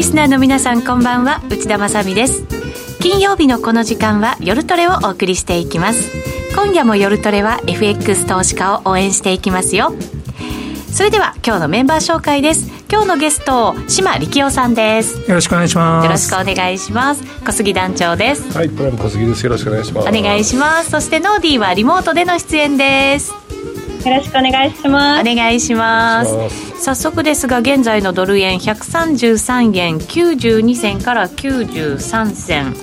[0.00, 1.42] リスナーの皆さんこんばんは。
[1.50, 2.46] 内田まさです。
[3.02, 6.10] 金曜日のこの時間は夜トレをお送りしていきます。
[6.54, 9.92] 今夜も夜トレは FX 投資家を応援していきますよ。
[10.90, 12.70] それでは今日のメンバー紹介です。
[12.90, 15.20] 今日のゲスト島力夫さんです。
[15.28, 16.04] よろしくお願いします。
[16.06, 17.22] よろしくお願いします。
[17.44, 23.34] 小杉団長ですはいプラム小杉ですよろしくお願いしますお願いしますそしてノーディーはリモートでの出演です
[24.08, 25.30] よろしくお願いします。
[25.30, 26.82] お願いします。
[26.82, 32.74] 早速ですが現在のドル円133円92銭から93銭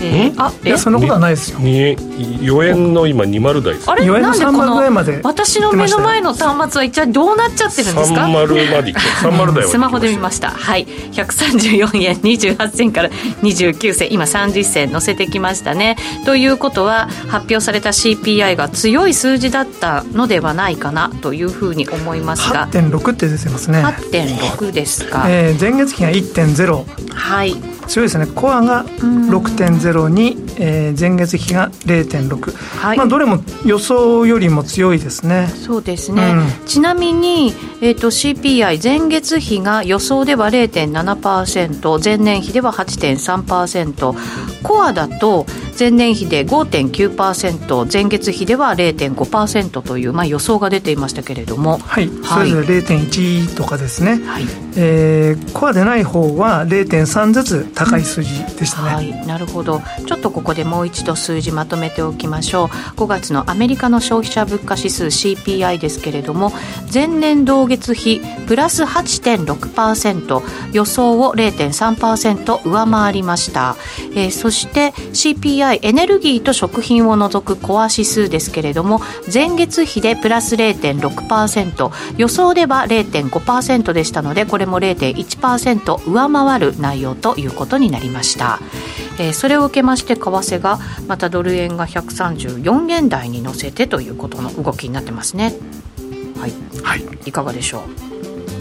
[0.00, 1.58] ええあいやそんなことはないですよ。
[1.58, 3.90] 4円の今20台です。
[3.90, 4.06] あれ？
[4.06, 4.76] なんでこの
[5.22, 8.46] 私の目の前の端末は一体どうなっちゃってるんですか？30ま
[8.82, 10.50] で30台スマホで見ました。
[10.50, 10.86] はい。
[10.86, 14.12] 134円28銭から29銭。
[14.12, 15.96] 今30銭載せてきましたね。
[16.24, 22.68] ということは発表された CPI が強い数字だったのではないかなというふうに思いますが。
[22.68, 23.82] 8.6って出てますね。
[23.84, 28.26] 8.6ですか、えー、前月比が1.0はい強いですね。
[28.26, 35.48] コアが6.0に、えー、前月比が0.6、はい、まあ、どれも予想よりも強いですね。
[35.48, 44.14] そうですね、うん、ちなみに、えーと、CPI 前月比が予想では0.7%前年比では8.3%
[44.62, 45.46] コアだと
[45.78, 51.78] 前年比で5.9%前月比では0.5%という、まあ、予想が出ていましたけれども。
[51.78, 54.44] はい、はい、それぞれ0.1とかですね、はい。
[54.76, 59.80] えー、コアでない方は0.3ずつ高い数字でしたね、はい、なるほど。
[60.06, 62.68] ちょっとここでもう一度数字まとめておきましょう。
[62.96, 66.52] 5月のアメリカの消費者物価指数 CPI ですけれども
[66.92, 73.76] 前年同月比プラス8.6%予想を0.3%上回りました、
[74.14, 79.00] えー、そして CPI エネルギーと食品を除くコア指数ですけれども
[79.32, 88.60] 前月比でプラス0.6%予想では0.5%でしたのでこれも0.1%上回る内容ということことになりました、
[89.18, 95.54] えー、それを受けまして為替がまたドル円が134円台に乗せてということの動きになってますね。
[96.40, 96.52] はい、
[96.82, 97.84] はい、いかがでしょ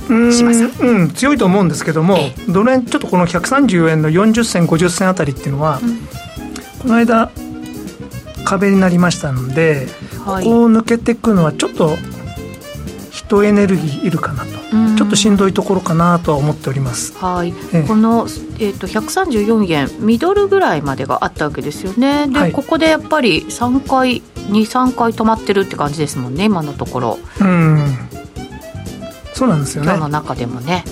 [0.10, 0.14] う？
[0.14, 5.98] うんうん、強いと思うんですけども、ええ、ドル円ちょっとこの130円の40銭50銭あたりっていうのは、うん、
[6.80, 7.32] この間
[8.44, 9.88] 壁になりましたので、
[10.26, 11.98] はい、ここを抜けていくのはちょっと
[13.28, 14.50] 人エネルギーいるかなと、
[14.98, 17.16] ちょっとしんどいところかなとは思っております。
[17.18, 18.28] はい、えこの
[18.60, 22.28] えーと、134円ミドルぐらいまでがあったわけですよね。
[22.28, 27.20] で、はい、ここでやっぱり3回23回止まってるって感じですもんね今のところ。
[27.40, 27.98] うん。
[29.34, 29.90] そうなんですよね。
[29.90, 30.84] 今日の中でもね。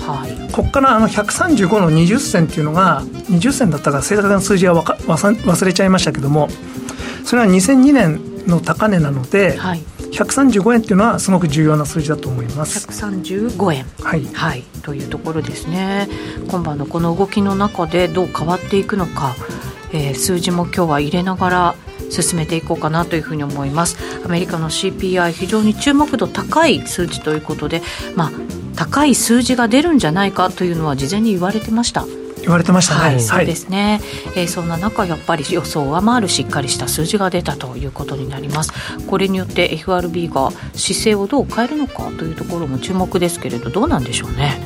[0.00, 6.48] はい、ここからあの135の20銭っていうのが20銭だったか正確な数字はわか忘れちゃいましたけども
[7.24, 12.86] それは2002年の高値なので、はい、135円っていうのはすごく重要な数字だと思います。
[12.88, 16.08] 135円はい、はい、というところですね。
[16.48, 19.34] 今晩のこの動きの中でどう変わっていくのか、
[19.92, 21.74] えー、数字も今日は入れながら
[22.10, 23.96] 進めていこうかなというふうに思います。
[24.24, 27.82] アメリカの CPI 非常に注目度高い数値ということで
[28.16, 28.30] まあ
[28.76, 32.06] 高い数字が出るんじゃないかというのは事前に言われてました
[32.42, 34.00] 言われてましたね、はい、そうですね、
[34.34, 38.72] えー、そんな中やっぱり予想を上回るしっかりした数字が出たということになります。
[39.06, 44.60] これによって FRB が姿勢をどう変えるのかというところも注目ですけれどどうなんでしょうね。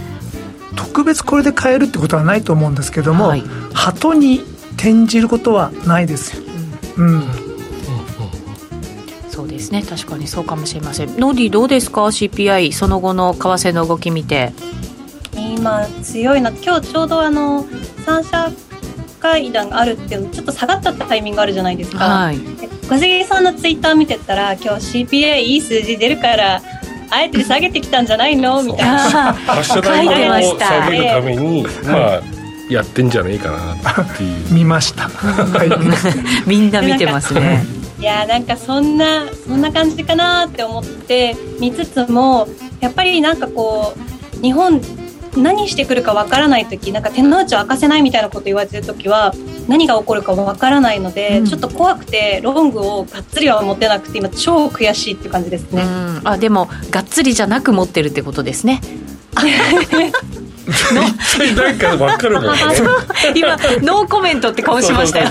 [0.76, 3.42] 特別これで変えるってことはないと思うんですけども、はい、
[3.72, 4.40] 鳩に
[4.76, 6.42] 転じることはないですよ、
[6.98, 7.22] うん、うん。
[9.30, 9.82] そうですね。
[9.82, 11.18] 確かにそうかもしれません。
[11.18, 14.52] ノーディどうですか？CPI その後の為替の動き見て
[15.64, 17.64] 今強いな今日ちょうどあの
[18.04, 18.52] 三者
[19.18, 22.38] 会談があるっていうのちょっと下がっちゃったタイミングあるじゃないですか、はい、
[22.86, 26.60] 小杉さんのツイッター見てたら今日 CPA いい数字出るから
[27.08, 28.62] あえて下げてきたんじゃないの？
[28.62, 29.34] みたいな。
[29.62, 30.66] 書いてました。
[30.66, 32.22] 下げるために、まあ
[32.68, 34.52] やってんじゃないかなっていう。
[34.52, 35.08] 見ました。
[36.46, 37.64] みんな見てますね。
[38.00, 42.48] いやなんかそんなそんな感じかなって思って見つつも
[42.80, 44.80] やっぱりなんかこう日本
[45.36, 49.34] 何してくるかわからない時なんか手の内を明かせないみたいなこと言われてる時は
[49.68, 55.82] 何が起こるかわからないので、うん、ちょっと怖くてロングをがっつりは持てなくて今超悔しいって感じですね、
[56.24, 58.80] あでもがっつりじゃなく持ってるってことですね。
[61.56, 62.60] なんか分かるもんね。
[63.34, 65.28] 今ノーコメントって顔しましたよ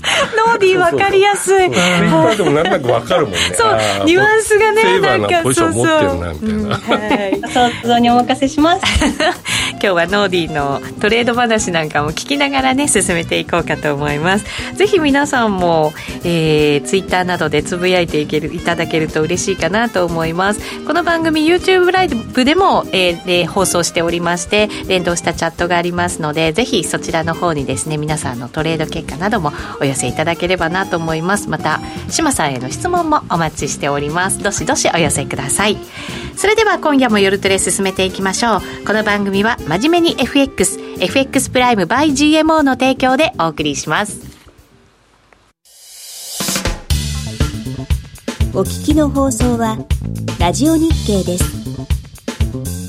[0.46, 1.58] ノーディー分かりやすい。
[1.58, 3.38] ツイッターでもなんとなく分かるもんね。
[3.54, 7.48] そう、ニュアンスがね、なんか、ポジション持ってるな、みたいな。
[7.50, 8.82] 想像にお任せします。
[9.72, 14.44] 今日はノーディーのトレード話なんかも聞きながらね進めていこうかと思います
[14.74, 15.92] ぜひ皆さんも、
[16.22, 31.48] えー、ツイッターなどでつぶやいていけるいただけると嬉しいかなと思いますこの番組 YouTube ライブでも、えー、で放送しておりまして連動したチャットがありますのでぜひそちらの方にですね皆さんのトレード結果などもお寄せいただければなと思います。
[31.48, 34.42] また島さんへの質問もお待ちしております。
[34.42, 35.76] どしどしお寄せください。
[36.36, 38.60] それでは今夜も夜トレ進めていきましょう。
[38.86, 44.20] この番組は真面目に FXFX プライム by GMO の提供でお送りします。
[48.52, 49.78] お聞きの放送は
[50.40, 52.79] ラジオ日経です。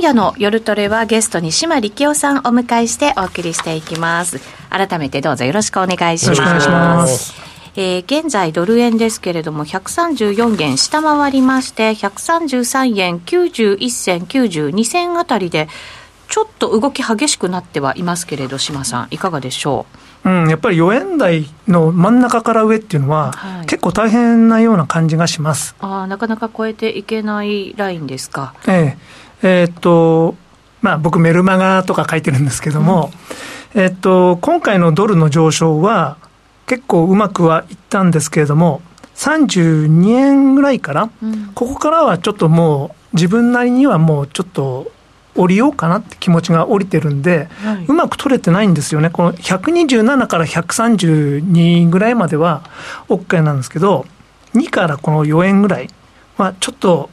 [0.00, 4.40] 今夜の夜トレはゲストに島力夫さんをお迎えしてお送りしていきます。
[4.70, 7.34] 改めてどうぞよろしくお願いします。
[7.76, 15.68] えー、現在ドル円ですけれども134元下回りまして133円91銭92銭あたりで
[16.30, 19.84] ちょっと動き激しくなってはいますけれど島さんいかがでしょ
[20.24, 20.30] う？
[20.30, 25.76] うん、やっぱり4円台の真ん中から上っていうのは、はい、結構大変なような感じがします。
[25.78, 28.54] あなかなか超えていけないラインですか。
[28.66, 30.34] えええー、っと、
[30.82, 33.10] まあ僕メルマガとか書いてるんですけども、
[33.74, 36.18] うん、えー、っと、今回のドルの上昇は
[36.66, 38.80] 結構うまくはいったんですけれども、
[39.16, 44.90] 32円ぐらいから、うん、ここからはちょっともう自分なりにはもうちょっと
[45.36, 49.10] 降りようかなって気持ちが降りてるんで、はい、うまく取れてないんですよね。
[49.10, 52.62] この127から132ぐらいまでは
[53.08, 54.06] OK なんですけど、
[54.54, 55.88] 2からこの4円ぐらい
[56.36, 57.10] はちょっと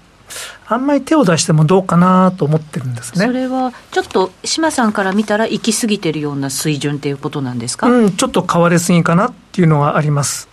[0.70, 3.26] あんまり手を出してもどうかなと思ってるんですね。
[3.26, 7.88] それはちょっと島さんから見たら行き過ぎてるような水準っていうことなんですか？
[7.88, 10.50] うん、ちょっと買われすぎかなっていうのはあります。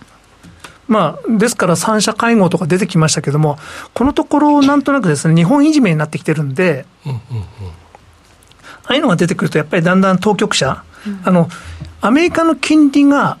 [0.87, 3.57] まあ、ですから三者会合とか出てきましたけども、
[3.95, 7.47] このところなんとなくですね、日本いじめになってきてるんで、うんうんうん、あ
[8.83, 11.49] あいうのが出てくると、やっぱりだんだん当局者、うん、あの、
[12.01, 13.39] アメリカの金利が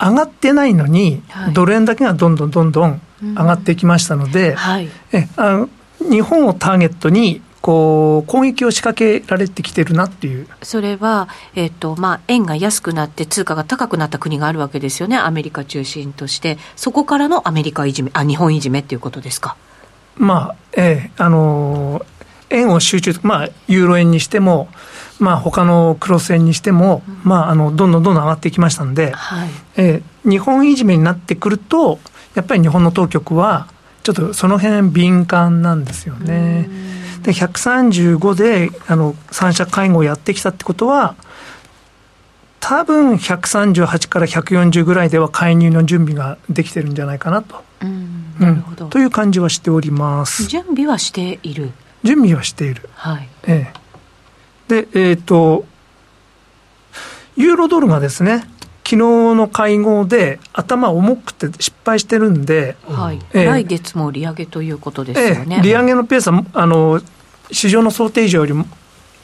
[0.00, 5.66] 上がってないのに、はい、ドル円だけがどんどんどんどん上がっていきましたので、うんはい、えあ
[6.00, 10.48] 日本をターゲットにこう攻撃を仕掛けられてきてるなっていう。
[10.62, 19.56] それは、えーとまあ、円が安くなって通貨が高くなった国があるわけですよね、アメリカ中心として、そこからのアメリカいじめ、あ日本いじめっていうことですか？
[20.16, 22.04] まあええあの
[22.48, 24.68] 円を集中、まあ、ユーロ円にしても、
[25.18, 29.48] まあ他のクロス円にしても、うん、まあ、あのどんどんどんどん上がっていきましたんで、はい。
[29.76, 31.98] え日本いじめになってくると、
[32.34, 33.68] やっぱり日本の当局は、
[34.02, 36.68] ちょっとその辺敏感なんですよね。
[37.22, 41.14] で、135で、あの、三者会合をやってきたってことは、
[42.60, 47.62] 多分138から140ぐらいでは介入の準備ができてるんじゃないかなと。
[47.82, 50.46] うん、なるほど、うん、という感じはしております。
[50.46, 52.88] 準備はしている準備はしている。
[52.94, 53.28] はい。
[53.46, 53.72] え
[54.68, 54.82] え。
[54.82, 55.64] で、えっ、ー、と、
[57.36, 58.44] ユーロドルがですね、
[58.90, 58.96] 昨日
[59.36, 67.00] の会合で頭重くて失敗してるんで、はいえー、来月も利上げということですよね、えー、利上げのペースはあの
[67.52, 68.66] 市場の想定以上よりも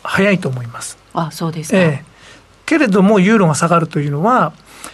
[0.04, 0.96] 早いと思います。
[1.14, 2.04] あそうですか、えー、
[2.64, 4.52] けれども、ユーロが下がるというのは、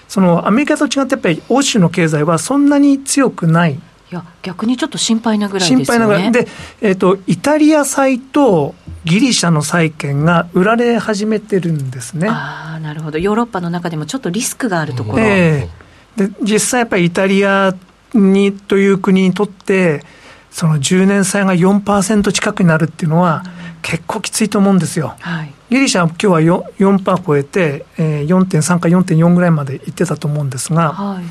[0.09, 3.75] そのアメリカと違って、やっぱり欧州の経済はそんなに強くない。
[3.75, 3.79] い
[4.11, 5.85] や、逆にちょっと心配なぐらいですよね。
[5.85, 6.33] 心配なぐらい。
[6.33, 6.49] で、
[6.81, 12.29] えっ、ー、と、イタリア債とギリシャの債券が売られ始めてるんですね。
[12.29, 13.19] ああ、なるほど。
[13.19, 15.21] ヨーロッパの中でもちょっとリスクがあるところ。
[15.21, 17.75] えー、で実際やっぱりイタリア
[18.15, 20.05] にという国にとって、
[20.51, 23.43] その10年債が4%近くになるっていうのは、
[23.83, 25.17] 結構きついと思うんですよ。
[25.21, 31.25] はい、ギリシャは今日は 4%, 4超えて、えー、4.3か4.4ぐらいまでいってたと思うんですが、はい、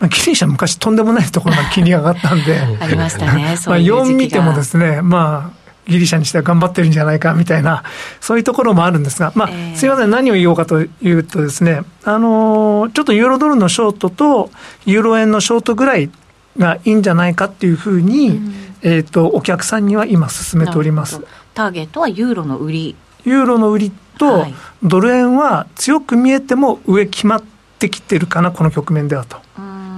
[0.00, 7.82] まあ、ギリシャ昔とんでもないところが金利が上がったんで、 ありましたね、 まあ4見てもですね、まあ、ギリシャにしては頑張ってるんじゃないかみたいな、
[8.20, 14.50] そういうところもあるんですが、まあ、えー、すみません、何を言おうかというとですね、あのー、ちょっとユーロドルのショートと、
[14.86, 16.10] ユーロ円のショートぐらい
[16.56, 21.20] がいいんじゃないかっていうふうに、うん、えっ、と、お客さんには今進めております。
[21.54, 22.96] ターゲットはユーロの売り。
[23.24, 24.46] ユーロの売りと、
[24.82, 27.42] ドル円は強く見えても上決まっ
[27.78, 29.38] てきてるかな、この局面ではと。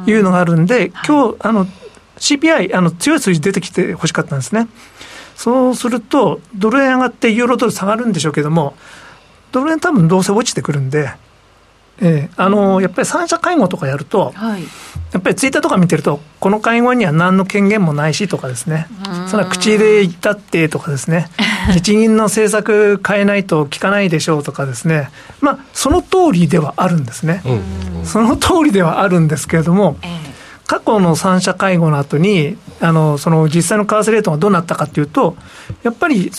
[0.07, 1.67] いうのがあるんで、今日、あの、
[2.17, 4.69] CPI、あの、強い数字出てきてほしかったんですね。
[5.37, 8.75] そうすると、ドル円上がってユーロドル下がるんでしょうけども、
[9.53, 11.11] ドル円多分どうせ落ちてくるんで、
[12.01, 14.63] えー、あのやっぱり三者会合とかやると、はい、
[15.13, 18.89] やっぱりツイッターとか見てると、この会合には何の権限もないしとかですね、
[19.29, 21.29] それは口で言ったってとかですね、
[21.73, 25.11] 日銀の政策変えないと効かないでしょうとかですね、
[25.41, 27.43] まあ、その通りではあるんですね、
[28.05, 30.35] その通りではあるんですけれども、えー
[30.67, 35.37] 過去の三者会合の後に、あの、その実際の為替レートがどうなったかというと、
[35.83, 36.31] やっぱり、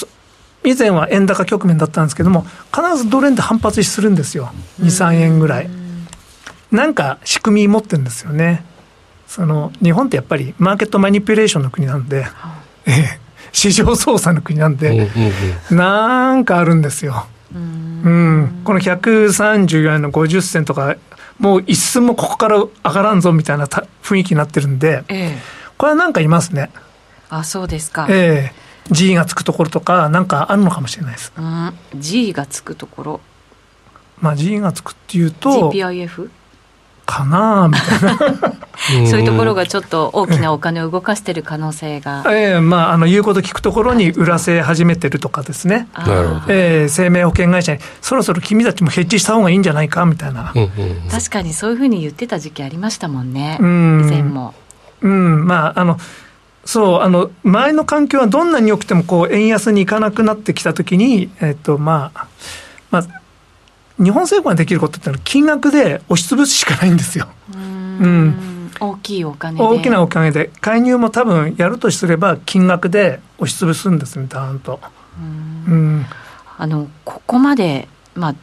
[0.64, 4.52] 以前は円高局面だったんですけども、必ずドル円で反発するんですよ。
[4.82, 5.70] 2、3円ぐらい。
[6.72, 8.66] なんか仕組み持ってるんですよね。
[9.28, 12.25] その、日本ってやっぱりマーケットマニピュレーションの国なんで、
[12.86, 13.20] ええ、
[13.52, 15.08] 市場操作の国なんで、
[15.72, 17.28] なんかあるんですよ。
[17.54, 20.96] うん、この134円の50銭とか
[21.40, 25.38] もう一寸もここから上がらんぞみたいな雰囲気になってるんで、ええ、
[25.77, 26.70] これはなんかいますね。
[27.29, 28.08] あ、そうですか。
[28.10, 31.34] ええ G がつくところとか、なんかあるのかもしれないです。
[31.36, 33.22] うん、G がつくところ。
[34.22, 35.72] まあ G がつくっていうと。
[35.72, 36.29] GPIF?
[37.05, 38.17] かなみたいな
[39.08, 42.24] そういうところがちょっと大きなお金を動かしてる可能性が。
[42.34, 45.88] ええー、まあ、あの、言うこと聞くところに売らせ始めてるとかですね。
[45.96, 46.41] なるほど。
[46.50, 50.05] えー、生命保険会社に、そろそろ君たちもヘッジした方がいいんじゃないか？
[50.05, 50.51] みたいな。
[51.12, 53.58] 確かにそういうふうに言ってた時期ありましたもんね。
[53.62, 54.01] うん。
[54.08, 54.53] 以前も。
[55.02, 55.98] うん、まあ、あの、
[56.66, 62.28] そう、あの、前の環境はどんなに良くても、こう、円安にいかなくなってきたときに、えっと、まあ、
[62.90, 63.22] まあ、
[64.04, 67.28] 日本政府ができることってのは金額で押しつぶすしかないんですよ。
[67.54, 68.72] うん。
[68.80, 70.52] 大きいお金大きなお金で。
[70.60, 74.82] 介入も多分やるとすれば金額で押しつぶすんですねダーンと。
[75.68, 76.06] うん。
[76.58, 78.36] あのここまで、まあ、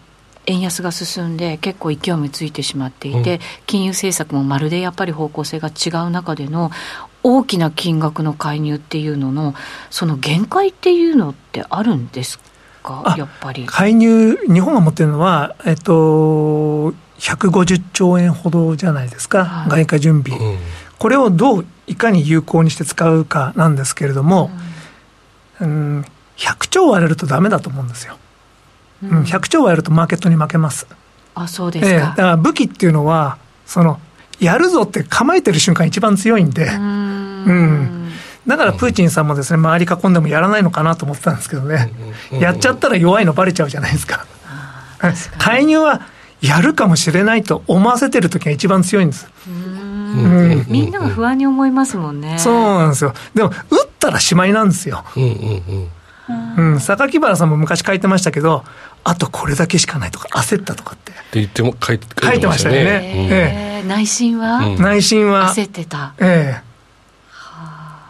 [0.46, 6.70] 円安が進んで結構勢いもついてしまっていて、うん、金融政策もまるでやっぱり方向性が違う中での
[7.22, 9.54] 大きな金額の介入っていうのの
[9.90, 12.40] その限界っていうのってあるんです
[12.82, 13.14] か？
[13.16, 13.64] やっぱり。
[13.66, 20.58] 介入日本が持ってるのはえっと150兆円ほどじゃないですか、はい、外貨準備、うん、
[20.98, 24.50] これをどういかに有効にして使うかなんですけれども、
[25.60, 26.04] うん、ん、
[26.36, 28.18] 100兆割れるとだめだと思うんですよ、
[29.02, 30.86] うん、100兆割れるとマーケットに負けます。
[31.34, 33.98] あそうですか、えー、だから武器っていうのはその
[34.38, 36.66] やるぞって構えてる瞬間一番強いんで。
[36.66, 38.12] うん。
[38.46, 41.92] だからプーチンさんもですね周り囲んでもやらないのかなと思ってたんですけどね、
[42.32, 44.26] やっちゃったら弱いのばれちゃうじゃないですか。
[45.38, 46.02] 介入は
[46.40, 49.28] やるかもしれないと思わせてる時が一番強いんです。
[49.46, 52.38] うんみんなが不安に思いますもんね。
[52.38, 53.14] そうなんですよ。
[53.34, 55.04] でも、打ったらしまいなんですよ。
[55.16, 55.32] うんうんう
[55.84, 55.88] ん。
[56.28, 58.64] うん、榊原さんも昔書いてましたけど、
[59.04, 61.12] あとこれだけしかないとか、焦ったとかって。
[61.12, 62.80] って言っても書いて書いてましたよね。
[63.30, 63.88] ええ。
[63.88, 65.52] 内心は、内心は。
[65.52, 66.14] 焦ってた。
[66.20, 66.60] え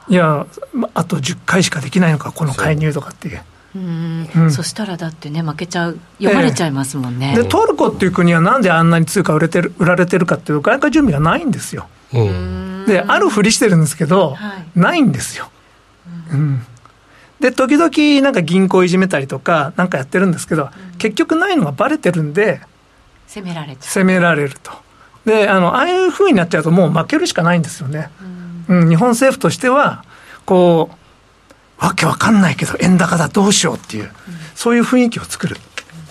[0.08, 0.12] え。
[0.12, 0.46] いや、
[0.94, 3.40] あと10回しかできないのか、この介入とかっていう。
[3.74, 4.28] うん。
[4.34, 15.50] うん、そしたらだってね負けちゃう読まれちゃいますもんね、えー、でトルコっていう国はなんであんなに通貨売れてる売られてるかっていうと外貨準備がないんですよ、うん、であるふりしてるんですけど、はい、ないんですよ、
[16.32, 16.66] うん、
[17.42, 22.60] で時々なんか銀行いじめたりとかなんかやってるんですけど、結局ないのがバレてるんで
[23.26, 23.82] 攻められちゃう。
[23.82, 24.70] 攻められると。
[25.24, 28.10] であのああいうふうになっちゃうともう負けるしかないんですよね、
[28.68, 28.88] うん。
[28.88, 30.04] 日本政府としては
[30.46, 30.90] こ
[31.80, 34.10] うわけわかんないけど円高だどうしようっていう、うん、
[34.54, 35.56] そういう雰囲気を作る、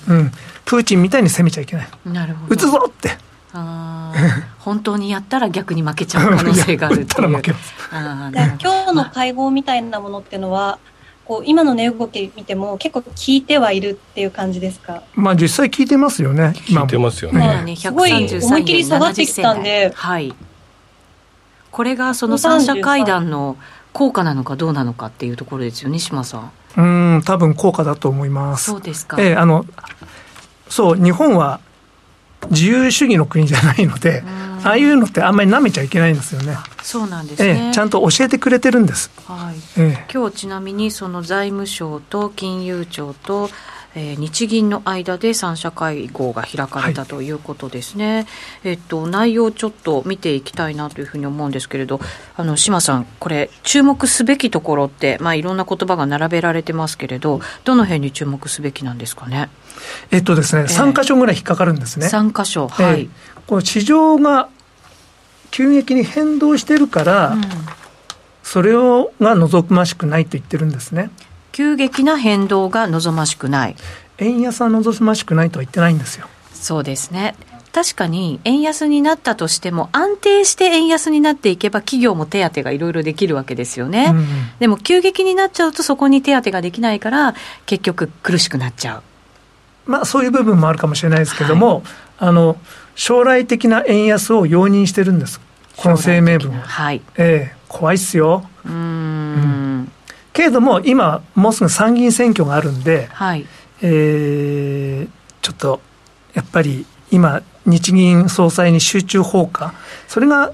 [0.10, 0.32] うん、
[0.66, 1.88] プーチンみたいに攻めちゃいけない。
[2.06, 2.56] なるほど。
[2.56, 3.18] 打つぞって。
[4.60, 7.42] 本当にやったら逆に負けちゃう可能性があるっていう 今
[8.86, 10.80] 日の会合みたいなものっていうのは
[11.32, 15.02] こう今の値動き見ても結構効いてはいるっていう感じですか？
[15.16, 20.36] まあ実際効いてますよね効いてますよね、まあ、ねすごい思いっきり下がってきたんで、はい、
[21.72, 23.56] これがその三者会談の
[23.94, 26.52] 効果なのかどうなのかっていうところですよね、島さん。
[26.76, 28.66] うん、多分効果だと思います。
[28.66, 29.16] そうですか。
[29.18, 29.66] ええー、あの、
[30.68, 31.62] そう、日本は
[32.50, 34.24] 自由主義の国じゃないので、
[34.64, 36.58] ああいうのってあんまり舐めちゃいけないんですよね。
[36.82, 39.12] そうなんですね、ええ、ちゃんと教えてくれてるんです。
[39.26, 39.56] はい。
[39.80, 43.50] ええ、今日ちなみにその財務省と金融庁と
[43.96, 48.26] えー、日銀の間で三者会合が開かれたということですね、はい、
[48.64, 52.00] えっと、内容ちょっと見ていきたいなというふうに思うんですけれど
[52.38, 59.50] あの島さんこれ注目すべきところって、まあ、いろんな言葉が並べられてますけれどどの辺に注目すべきなんですかね？
[60.12, 62.08] えっとですね、えー、3箇所ぐらい引っかかるんですね。
[62.08, 63.10] 3箇所はい、えー、
[63.48, 64.50] この市場が
[65.52, 67.42] 急激に変動してるから、うん、
[68.42, 71.12] それをが望ましくないと言ってるんですね
[71.52, 73.76] 急激な変動が望ましくない。
[74.18, 76.28] 円安は望ましくないとは言ってないんですよ。
[76.54, 77.36] そうですね。
[77.74, 84.26] 確かに円安になったとしても安定して円安になっていけば企業も手当がいろいろできるわけですよね、うん、
[84.60, 87.34] でも急激になっちゃうとそこに手当ができないから
[87.66, 89.04] 結局苦しくなっちゃう。
[89.86, 91.84] まあそういう部分もあるかもしれないですけども、はい、
[92.20, 92.58] あの
[92.96, 95.40] 将来的な円安を容認してるんです。
[95.78, 97.02] この声明文は、はい。
[97.18, 98.48] えー、怖いっすよ。
[98.66, 99.92] うん、
[100.34, 103.46] けれども今もうすぐ参議院選挙があるんで、はい。
[103.84, 105.10] えー、
[105.42, 105.82] ちょっと
[106.34, 109.74] やっぱり今日銀総裁に集中放火
[110.08, 110.54] それが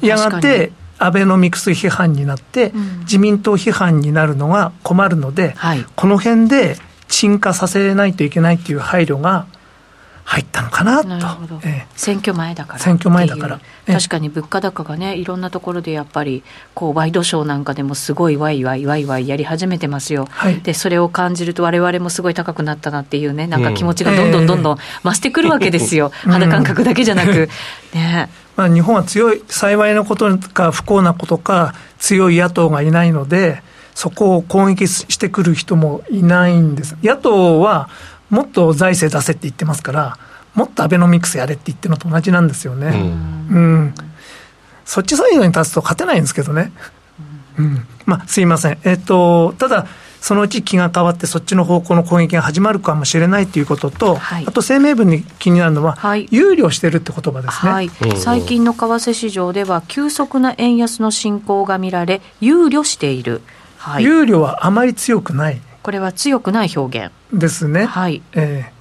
[0.00, 6.76] やがてアベノミクス批判になって、うん、自民党批判になるのが困るので、はい、この辺で
[7.08, 9.46] 沈下させないといけないという配慮が
[10.28, 11.08] 入ったのかなと。
[11.08, 12.78] なえ選挙前だから。
[12.80, 13.60] 選挙前だから。
[13.86, 16.42] 確かに物価高がね、いろんなところでやっぱり、
[16.74, 20.26] こう、ワイドショーなんかでもすごいワイワイワイワイやり始めてますよ。
[20.28, 26.10] はい、で、それを感じると我々もすごい高くなったなっていうね、なんか気持ちがどんどんどんどん増してくるわけですよ。
[26.26, 27.48] うん、肌感覚だけじゃなく。
[27.94, 28.28] ね。
[28.56, 33.62] まあ、日本は強い、幸いなことか不幸なことか、強い野党がいないので、
[33.94, 36.96] そこを攻撃してくる人もいないんです。
[37.02, 37.88] 野党は
[38.30, 40.18] もっと財政出せって言ってますから、
[40.54, 42.88] もっとアベノミクスやれって言ってるのと同じなんですよね。
[42.88, 43.94] うん、うん、
[44.84, 46.72] そっちサイドに立つと勝てないんですけどね。
[47.58, 48.78] うん、まあ、すいません。
[48.84, 49.86] えっ、ー、と、ただ、
[50.20, 63.42] そのうち気が変わって、そっちの方向の攻撃が始まるかもしれないということと、はい、あと声明文に気になるのは、はい、憂慮してるって言葉ですね、はい、最近の為替市場では、急速な円安の進行が見られ、憂慮している、
[63.78, 65.60] はい、憂慮はあまり強くない。
[65.86, 67.84] これは強くない表現ですね。
[67.84, 68.20] はい。
[68.32, 68.72] え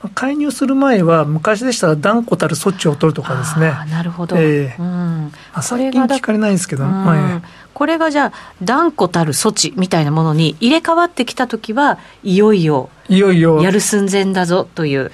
[0.00, 3.74] ー、介入する前は昔でしたら断固たる措置を取るとかですね。
[3.90, 4.34] なるほど。
[4.38, 5.24] えー、うん。
[5.24, 7.42] まあ、最近聞かれないですけど、まあ、
[7.74, 15.12] これがじゃあ断固たる措置みたいなものに入れ替わってきた時はいよいよいよいよやる寸前だぞという。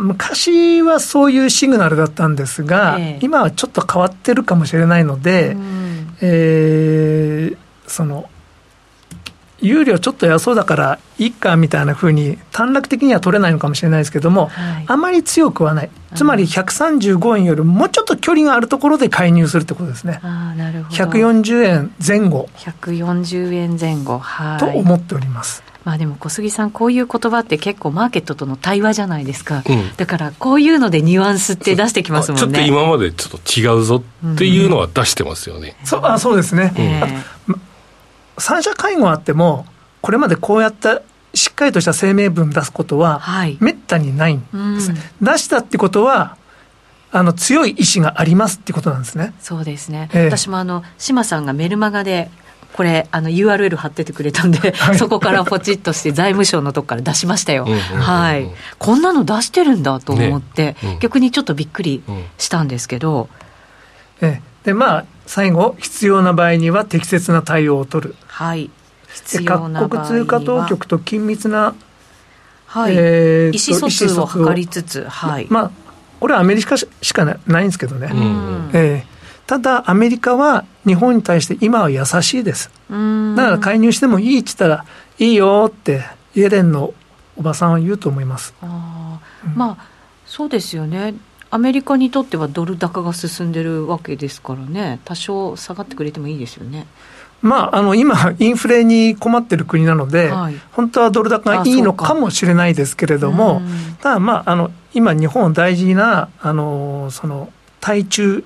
[0.00, 8.28] 昔はそういうシグナルだったんですが、えー、今はちょっと変わってるかもしれないので、うん、えー、その
[9.60, 15.90] 有料ちょっと安そうだからいいかみたいなふうに短絡的には取れないのかもしれないですけども、はい、あまり強くはない。
[16.14, 20.20] つまり135円よりもうちょっと距離があるところで介入するってことですね。
[20.22, 20.96] あなるほど。
[20.96, 22.48] 140円前後。
[22.56, 24.18] 140円前後。
[24.18, 24.58] はい。
[24.58, 25.62] と思っております。
[25.84, 32.42] まあでも小杉さん、こういう言葉って結構マーケットとの対話じゃないですか、うん、だからこういうのでニュアンスって出してきますもんね。
[32.42, 34.02] ちょっと今までちょっと違うぞ
[34.34, 37.60] っていうのは出してますよね、うん、そあそうですね、えー
[38.40, 39.66] 三者会合あっても、
[40.00, 41.02] これまでこうやった
[41.34, 43.22] しっかりとした声明文出すことは、
[43.60, 44.46] めったにないんで
[44.80, 46.36] す、はいうん、出したってことは、
[47.12, 49.34] あの強い意志がありますってことなんですね。
[49.40, 50.08] そうですね。
[50.12, 52.30] えー、私もあの島さんがメルマガで
[52.72, 58.48] これあの URL 貼っててくれたんで、はい、そこからポチッとして財務省のとこから出しましたよ、はい、
[58.78, 60.76] こんなの出してるんだと思って、ね。
[60.84, 62.02] うん、逆にちょっとびっくり
[62.38, 63.28] したんですけど、
[64.20, 68.70] ええ、でまあ最後必要な場合には適切な対応を取るはい。
[69.44, 71.74] 各国通貨当局と緊密な、
[72.64, 72.94] はい。
[72.96, 75.46] えー、意思疎通を図りつつ、はい。
[75.50, 75.70] まあ、
[76.20, 82.70] これはアメリカしかないんですけどね、うん、えー、ただアメリカは日本に対して今は優しいです。
[82.88, 82.94] だ
[83.44, 84.86] から介入してもいいって言ったら
[85.18, 86.02] いいよって
[86.34, 86.94] イエレンの
[87.36, 88.54] おばさんは言うと思います。
[88.62, 89.86] あ、うん、まあ
[90.24, 91.14] そうですよね。
[91.50, 95.00] アメリカにとってはドル高が進んでるわけですからね。
[95.04, 96.86] 多少下がってくれてもいいですよね
[97.42, 103.62] まあ、あの今、インフレに困ってる国なので、はい、本当はドル高がいいのかもしれないですけれども、
[104.00, 107.50] ただ、まあ、あの今、日本大事なあのその
[107.80, 108.44] 対中、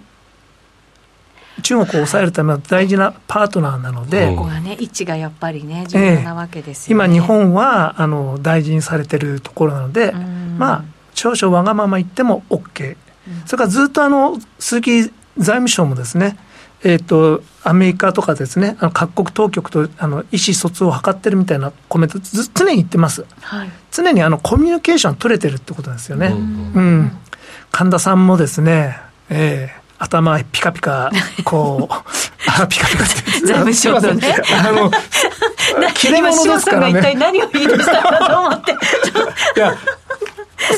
[1.62, 12.96] 中国を抑えるための大事なパートナーなので、ここがね、位置がやっぱりね、重要なわけですよね、えー、今、日本はあの大事にされてるところなので、まあ、少々わがまま言っても OK、
[13.46, 16.36] それからずっとあの鈴木財務省もですね、
[16.84, 26.26] えーと、アメリカとかですね、あの各国当局とあの意思疎通を図ってるみたいなコメント、ず常に言ってます、はい、常にあのコミュニケーション取れてるってことですよね。
[26.28, 27.12] うん、うん、
[27.72, 28.98] 神田さんもですね、
[29.30, 31.10] えー、頭ピカピカ、
[31.44, 31.94] こう、
[32.46, 33.14] あ、ピカピカって。
[33.40, 34.36] 財務省のね。
[34.52, 34.90] あの、
[35.94, 36.98] 切れ者ですからね。
[36.98, 38.72] 一体何を言い出したかと思って。
[38.72, 38.74] い
[39.58, 39.74] や、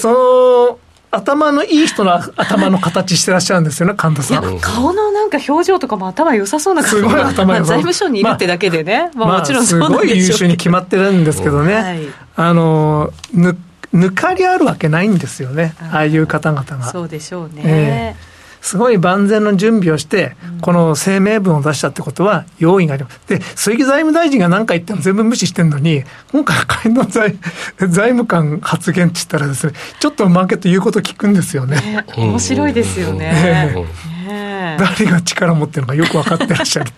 [0.01, 0.79] その、
[1.16, 4.61] 頭のいい人の頭の形してらっしゃるんですよね、神田さん。
[4.61, 12.00] 顔のなんか表情とかも頭良さそうなすごい頭まあ、財務省にいるってだけでね、まあ、まあ、もちろんすごい優秀に決まってるんですけどね、はい、
[12.37, 13.57] あのぬ
[13.94, 16.85] 抜かりあるわけないんですよね、ああいう方々が。
[16.90, 17.62] そうでしょうね。
[17.64, 18.36] えー
[18.66, 23.20] すごい万全の準備をして、この声明文を出したってことは用意があります。
[23.29, 26.02] で、鈴木財務大臣が何か言っても全部無視してるのに、
[26.33, 27.38] 今回、会の財
[27.79, 31.76] 財務官発言って言ったらですね、ちょっとマーケット言うこと聞くんですよね。
[31.76, 33.87] ね面白いですよね。
[34.26, 36.90] ね誰が力持ってるのかよく分かってらっしゃる。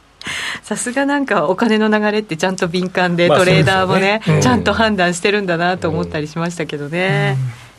[0.64, 7.36] さすがなんかお金の流れってちゃんと敏感で、トレーダーもね、ちゃんと判断してるんだなと思ったりしましたけどね。
[7.66, 7.71] うん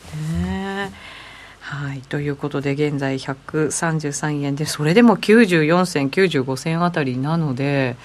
[1.74, 7.96] はい、ということで現在133円でそれでも94銭95銭あたりなので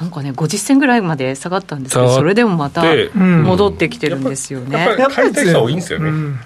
[0.00, 2.82] なんかね50銭ぐらいまで下がったんですけどそれでもまた
[3.14, 4.96] 戻ってきてるんですよね。
[4.98, 6.14] やっぱり多いんですよね、うん。
[6.16, 6.38] うん、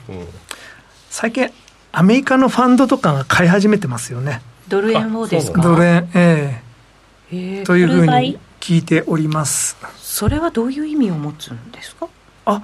[1.08, 1.48] 最近
[1.92, 4.42] アメリカのファンドとかが買い始めてますよね。
[4.68, 5.62] ドル円をですか？
[5.62, 6.60] ドル円え
[7.30, 7.62] え。
[7.62, 9.76] ー、というふうに聞いております。
[9.96, 12.08] それはどういう意味を持つんですか？
[12.44, 12.62] あ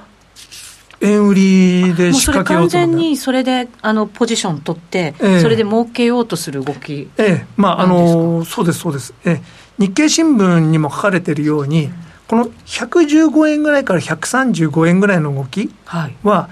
[1.05, 7.11] 円売りで仕掛けようと完全にそれであのポジション取って、ええ、それで儲けようとする動き。
[7.19, 7.47] ええ。
[7.57, 9.43] まああのそうですそうです、ええ、
[9.79, 11.95] 日経新聞にも書かれているように、うん、
[12.27, 16.51] この115円ぐらいから135円ぐらいの動きは、はい、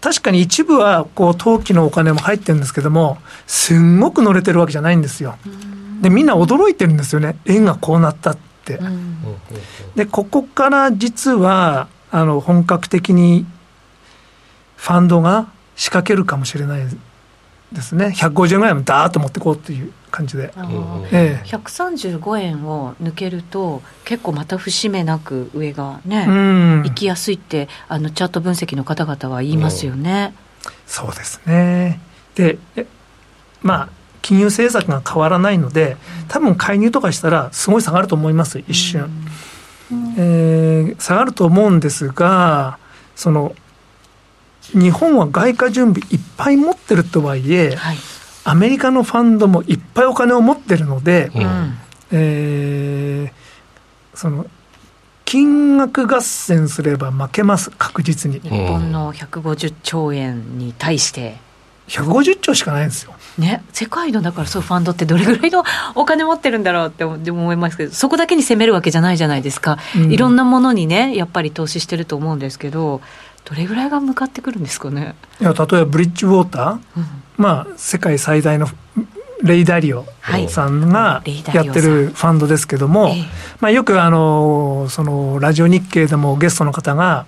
[0.00, 5.36] 確かに一部はこう投機のお金も入ってるんですけどもすんごく乗れてるわけじゃないんですよ。
[6.00, 7.36] でみんな驚いてるんですよね。
[7.46, 8.78] 円がこうなったって、
[9.96, 13.46] でここから実はあの本格的に
[14.78, 16.86] ファンドが仕掛けるかもしれない
[17.72, 18.06] ですね。
[18.16, 20.52] 150円ぐらいもダーッと持っていこうという感じで、
[21.12, 30.32] ええ、135円を抜けると結構また節目なく上がね、うん、行きやすいってあのチャート分析の方々は言いますよね、
[30.64, 32.00] うん、そうですね。
[32.34, 32.58] で
[33.62, 33.88] まあ
[34.22, 35.96] 金融政策が変わらないので
[36.28, 39.10] 多分介入とかしたらすごい下がると思います一瞬、
[39.90, 42.78] うん、えー、下がると思うんですが
[43.16, 43.54] その
[44.72, 47.96] 日本は外貨準備いっぱい持ってるとはいえ、はい、
[48.44, 51.78] アメリカのファンドもいっぱいお金を持ってるので、うん、
[52.12, 54.46] えー、その
[55.24, 58.40] 金額合戦すれば負けます確実に。
[58.40, 61.36] 日本の150兆円に対して。
[61.88, 63.14] 150兆しかないんですよ。
[63.38, 73.00] ね、世界のだからそうファンドってどれぐらいのお金持ってるんだろうって思いますけどそこだけに攻めるわけじゃないじゃないですか、うん、いろんなものにねやっぱり投資してると思うんですけど
[73.48, 75.14] どれぐらいが向かってくるんですかね？
[75.40, 77.06] いや例えばブリッジウォーター、うん、
[77.36, 78.66] まあ世界最大の
[79.42, 80.04] レイダリオ
[80.48, 81.22] さんが
[81.54, 83.24] やってるファンドですけども、はい、
[83.60, 87.24] まあ、よくあのそのラジオ日経でもゲストの方が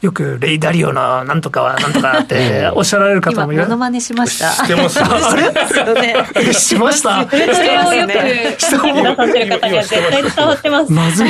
[0.00, 3.62] よくレイダリオのなんとかはなんとかって おっしゃられる方もいる。
[3.62, 4.50] 今、モノマネしました。
[4.52, 6.52] してます、 あれ？
[6.54, 7.28] しました？
[7.28, 8.24] それをよくくだ
[8.58, 9.44] さって。
[9.44, 10.92] る方には絶対伝わってます。
[10.92, 11.28] まずい。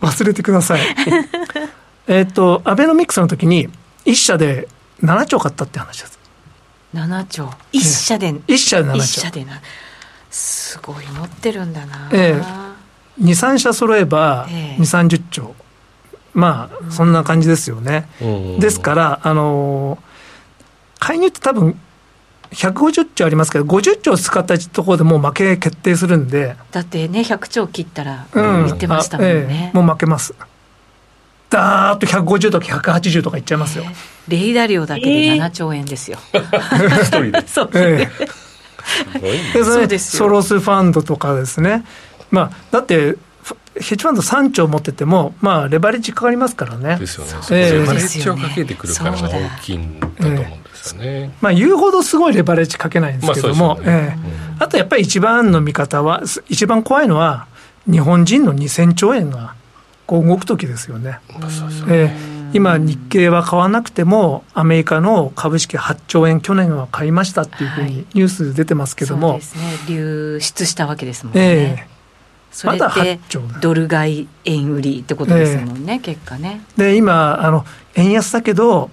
[0.00, 0.80] 忘れてください。
[2.10, 3.68] えっ、と、アベノミクスの時に、
[4.04, 4.66] 一社で
[5.00, 6.18] 7兆買ったって話です。
[6.92, 7.48] 7兆。
[7.70, 8.98] 一社で、一社で7兆。
[8.98, 9.60] 一社でな。
[10.28, 12.10] すごい持ってるんだな。
[12.12, 13.24] ええー。
[13.24, 15.54] 2、3社揃えば、2、30兆。
[16.34, 18.08] まあ、そんな感じですよね。
[18.20, 19.98] うん、ですから、あの
[20.98, 21.78] 介入って多分、
[22.50, 26.56] 150兆ありますけど、50兆使ったところでもう負け決定するんで。
[26.72, 29.32] だってね、100兆切ったら、言ってましたもんね。
[29.32, 30.34] うんええ、もう負けます。
[31.50, 33.84] ダーッと150とか180とかいっちゃいますよ。
[34.28, 36.18] レイダリオだけで7兆円ですよ。
[36.32, 37.46] 一人で。
[37.48, 37.70] そう
[39.86, 40.18] ですね。
[40.18, 41.84] ソロスファンドとかですね。
[42.30, 43.16] まあ、だって、
[43.74, 46.96] ヘッジファンド3兆持ってても、まあ、レバレッジかかりますからね。
[46.98, 47.32] ですよね。
[47.50, 51.06] えー、レバレッジをかけてくるから大きいんだと思うんですよね。
[51.06, 54.18] えー、まあ、言うほどすごいレバレッジかけないんですけども、まあね
[54.56, 57.46] えー、あとやっぱり一番の見方は、一番怖いのは、
[57.90, 59.54] 日本人の2000兆円が
[60.10, 61.20] こう動く時ですよね。
[61.88, 71.40] えー、今、日経は買わなくても、アメリカの株式8兆円、去年は買いましたっていうふうにニュース出てますけども、はい、そうですね、流出したわけですもんね。
[71.40, 71.90] えー
[72.52, 73.20] それって
[73.60, 76.62] ドル買い円売りってことですもんね、えー、結果ね。
[76.76, 78.90] で今あの円安だけど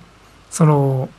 [0.51, 1.09] その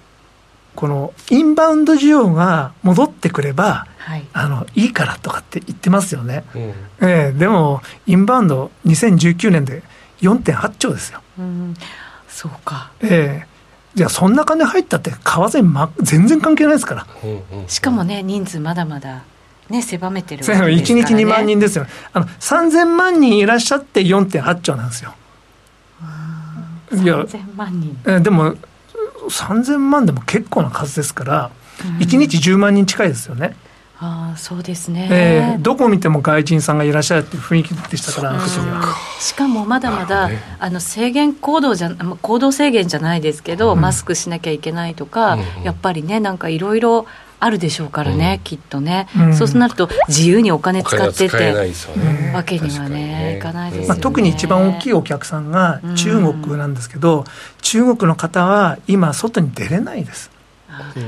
[0.79, 6.61] このインバウンド需要が戻ってくれば、はい、あのいいからとかって言ってますよね、うん、
[7.01, 9.83] えー、でもインバウンド2019年で
[10.21, 11.75] 4.8兆ですよ、うん、
[12.29, 12.93] そうか。
[13.03, 13.47] ええ。
[13.97, 17.07] ー、じゃあそんな金入ったって為替、ま、全然関係ないですから、
[17.67, 19.25] しかもね人数まだまだ
[19.69, 21.87] ね、狭めてるわけですから、ね、1日2万人ですよ。
[22.13, 25.13] あの3000万人いらっしゃって4.8兆なんですよ。
[26.93, 28.23] いや3000万人。
[28.23, 28.55] でも
[29.29, 31.51] 3000万でも結構な数ですから、
[31.85, 33.57] うん、1日10万人近いですよね。
[34.01, 38.41] あそうですね、えー、どこ見ても外人さんがいらっしゃるっていう雰囲気でしたから、うん、
[39.19, 47.07] しかもまだまだ、ね、あの制限行動じゃ行動制限じゃないですけど、うん、マスクしなきゃいけないとか、うん、やっぱりねなんかいろいろ
[47.41, 57.25] あるでしょうからね、うん、きっとね、うん、そうなると自由にお金使ってって、ね、わけにはね、ね、いかないですよね、まあ、特に一番大きいお客さんが中国なんですけど、
[57.63, 60.31] 中国の方は今外に出れないです。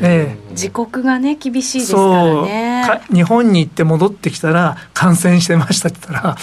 [0.02, 3.00] ええ、自国がね厳しいですからね。
[3.12, 6.36] 日本に行って戻ってきたら感染してましたって言ったら、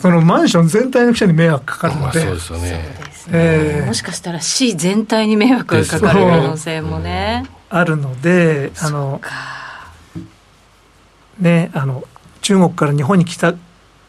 [0.00, 2.84] そのマンション全体の人に迷惑かかるので、そうですよね、
[3.32, 9.20] えー、もしかしたら市全体に迷惑がかかる可能性もね、あるのであの
[11.38, 12.04] ねあの
[12.42, 13.54] 中国から日本に来た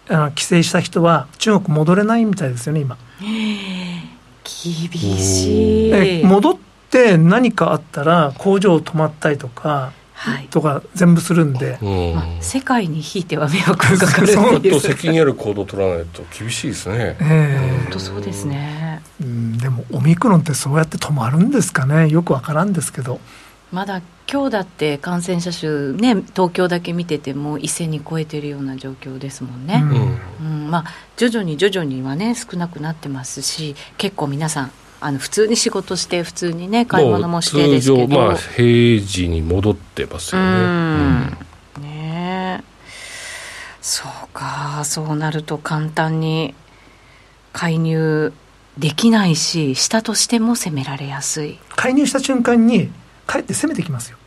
[0.09, 2.97] あの帰省した人は中国戻れないみたいですよね今。
[3.19, 6.25] 厳しい。
[6.25, 6.57] 戻っ
[6.89, 12.15] て何かあったら工場止まったりとか、はい、とか全部するんで、うん。
[12.15, 14.79] まあ、世界にひいては迷惑がかかるっていう。
[14.79, 16.95] 責任ある行動を取らないと厳しいですね。
[16.97, 17.77] ええ。
[17.79, 22.09] ー、本当そうですね、うん、でもオミクロンってそうやって止まるんですかね。
[22.09, 23.19] よくわからんですけど
[23.71, 29.81] まだ今日だって感染者数ね東京だけ見てても一斉に超えてるような状況ですもんね、
[30.39, 30.85] うん、うん、まあ
[31.17, 34.71] 徐々に徐々にはね少なくなってますし結構皆さん
[35.03, 38.15] あの普通に仕事して普通にね買い物もしてですけど。
[38.15, 40.47] まあ平時に戻ってますよね。
[41.77, 41.81] うん。
[41.81, 42.63] ね
[43.81, 44.83] そうか。
[44.85, 46.53] そうなると簡単に
[47.51, 48.31] 介入
[48.77, 51.57] できないししたとしても攻められやすい。
[51.75, 52.91] 介入した瞬間に
[53.25, 54.17] かえって攻めてきますよ。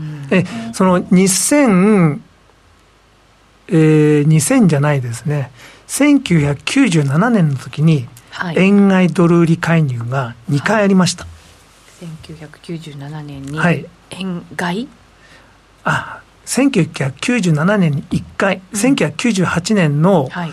[0.00, 2.20] うん、えその2000
[3.68, 5.50] えー、2000じゃないですね。
[5.88, 11.30] 1997年の時にはい、円買いドル売り介入が2回ありました、は
[12.00, 13.58] い、1997年に
[14.10, 14.88] 円買い、
[15.84, 20.50] あ1997年に1回、うん、1998年の、はい、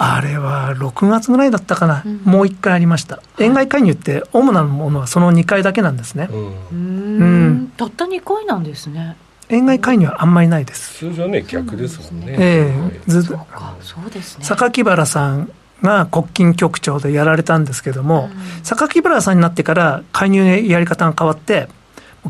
[0.00, 7.72] あれは6月ぐらいだったかな、うん、もう1回ありました、円買い介入って主なものはその2回だけなんですね、うん、うん。
[7.76, 9.16] たった2回なんですね。
[9.48, 10.98] 円買い介入はあんまりないです。
[10.98, 12.36] 通常ね逆ですもんね。
[12.38, 13.00] ええ。
[13.06, 13.46] ー、ずっと。
[13.80, 14.44] そうですね。
[14.44, 15.50] 榊原さん
[15.82, 21.68] が国金局長でやられたんですけども、うん、榊原さんになってから介入のやり方が変わって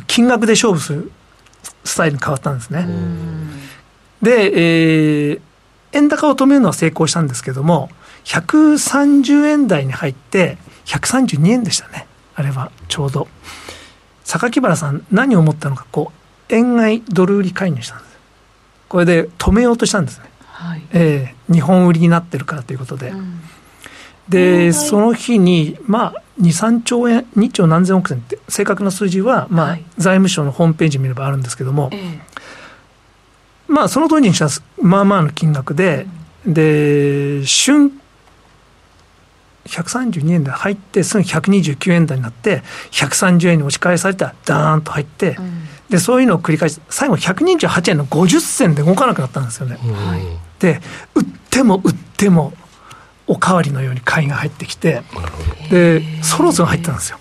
[0.06, 1.12] 金額で勝負する
[1.84, 2.86] スタイルに変わったんですね。
[2.88, 3.50] うん、
[4.22, 5.40] で、えー、
[5.92, 7.90] 円高を止めるのは成功したんですけども
[8.24, 12.06] 130円台に入って132円でしたね。
[12.34, 13.28] あれはちょうど。
[14.24, 18.18] 榊原さん何を思ったのかこう円買いドル売り介入したんです。
[18.88, 20.24] これで止めようとしたんですね。
[20.40, 23.40] はい、えー、日本売りになってるからということで、うん、
[24.28, 32.20] で、その日に、まあ、2、3兆円、2兆何千億円って、正確な数字は、まあ、はい、財務省のホームページ見ればあるんですけども、えー、
[33.68, 34.50] まあ、その当時にしたら、
[34.82, 36.06] まあまあの金額で、
[36.46, 37.92] うん、で、瞬、
[39.66, 49.76] 132円で入って、すぐ129円台になって、130円に押し返されたら、ダーンと入って、うん、で、そういうのを繰り返し、最後128円の50銭で動かなくなったんですよね。
[49.76, 50.80] はいで
[51.14, 52.52] 売っても売っても
[53.26, 55.02] おかわりのように買いが入ってきて
[55.70, 57.18] でそろそろ入ったんですよ。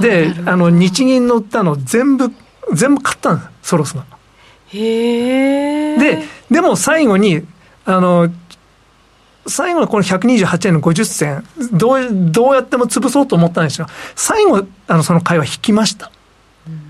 [0.00, 2.30] であの日銀の売ったの全部
[2.72, 4.04] 全部買ったんですそろそろ
[4.72, 7.42] ででも最後に
[7.84, 8.28] あの
[9.46, 13.86] 最後のこの128円の50銭どうどうやっても潰そうと思ったんですよ。
[14.16, 16.10] 最後あのその買いは引きました、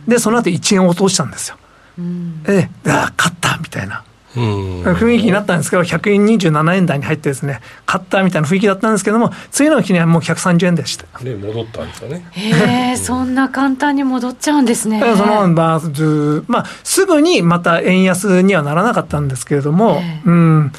[0.06, 1.56] でその後1円落としたんですよ、
[1.98, 4.04] うん、えあ勝ったみたいな
[4.36, 11.06] 雰囲気になったんですけど、127円台に入ってですね、買ったみたいな雰囲気だったんですけども、次の日にはもう130円でした。
[11.22, 12.26] ね、戻ったんですかね。
[12.32, 15.00] へえ、そんな簡単に戻っちゃうんですね。
[15.00, 20.72] そのまず、まあ、すぐにまた円安にはならなかったんですけれども、うん。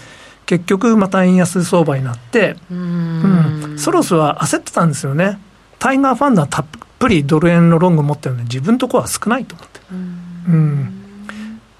[0.46, 5.40] 結局また円安相場になって、うん、ソロスは焦ってたんですよね。
[5.78, 6.66] タイガーファンドはたっ
[7.00, 9.82] ぷりドル円のロング持ってるので、自分のところは少ないと思って。
[9.92, 9.94] う
[10.52, 11.04] ん、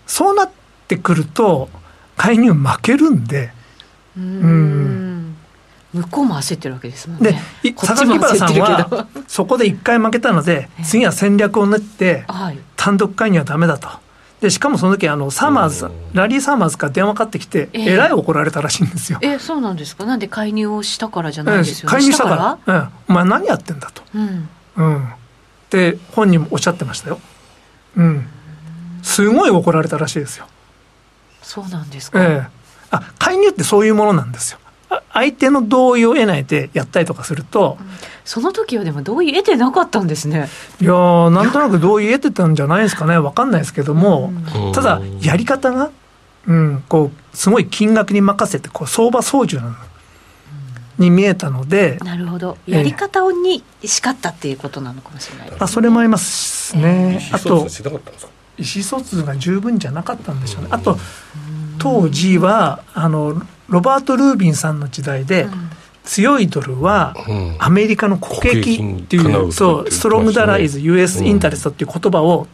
[0.06, 0.50] そうなっ
[0.88, 1.70] てくると、
[2.16, 3.52] 介入負けるんで、
[4.18, 5.36] うん、
[5.94, 7.40] 向こうも焦ってるわけですもんね。
[7.64, 12.26] で、榊原さんは、そこで1回負けたので、次は戦略を練って、
[12.76, 13.88] 単独介入はだめだと。
[14.42, 19.18] でしかもその時あのサマーズラリー・サマーズから電話かかってきて、えらい怒られたらしいんですよ。
[19.24, 20.06] えそうなんですか？
[20.06, 21.92] なんで介入をしたからじゃないですよね。
[21.92, 24.04] 介入したから、うん、お前何やってんだと。
[24.14, 25.10] うん、うん、
[25.72, 27.20] で本人もおっしゃってましたよ。
[27.96, 28.28] うん、
[29.02, 30.46] すごい怒られたらしいですよ。
[31.42, 32.48] そうなんですか、ええ、
[32.92, 34.60] あ介入ってそういうものなんですよ。
[35.12, 37.88] 相手の同意を得ないでやったりとかすると、うん、
[38.24, 40.48] その時はでも同意得てなかったんですね。
[40.80, 43.20] いやなんとなく同意得てたんじゃないですかね。
[43.20, 45.92] 分かんないですけども、うん、ただやり方が、
[46.46, 49.76] うん、こうすごい金額に任せてこう相場操縦なの。
[50.98, 51.98] に見えたので。
[52.04, 52.58] なるほど。
[52.66, 57.68] やり方をに叱ったっていうことなのかもしれない、ね、あそれもありますね、えー、あと
[58.58, 60.70] 意思疎通が十分じゃなかったんでしょうね。
[60.72, 60.98] あと
[61.80, 65.70] 当時はあのロバート・ルービンさんの時代で、うん、
[66.04, 67.16] 強いドルは
[67.60, 72.48] アメリカの国益っていう、そうストロング・ダライズ US インタレストっていう言葉を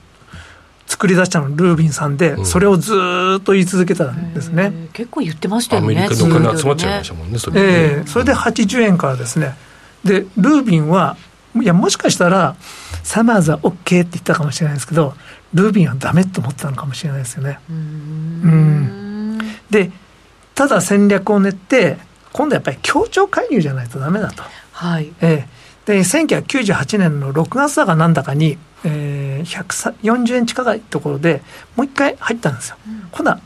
[0.87, 2.93] 作り出したのルービンさんで、うん、それをず
[3.39, 9.55] っと言い続けたんですね、結構言ってましたよねアメリカの金集まっちゃいましたもんねそれえー、それで80円からですね。
[10.03, 11.15] でルービンは
[11.55, 12.55] いやもしかしたら
[13.03, 15.13] サマーズは OK って言ったかもしれないですけど
[15.53, 17.59] ルービンはダメと思ってたのかもしれないですよね。
[17.69, 19.39] うん。
[19.69, 19.91] で
[20.55, 21.97] ただ戦略を練って
[22.31, 24.43] 今度やっぱり協調介入じゃないとダメだと。
[24.71, 25.13] はい。
[25.21, 31.41] えー、で1998年の6月だかなんだかにえー、140円近いところで
[31.75, 33.39] もう一回入ったんですよ、うん、今度は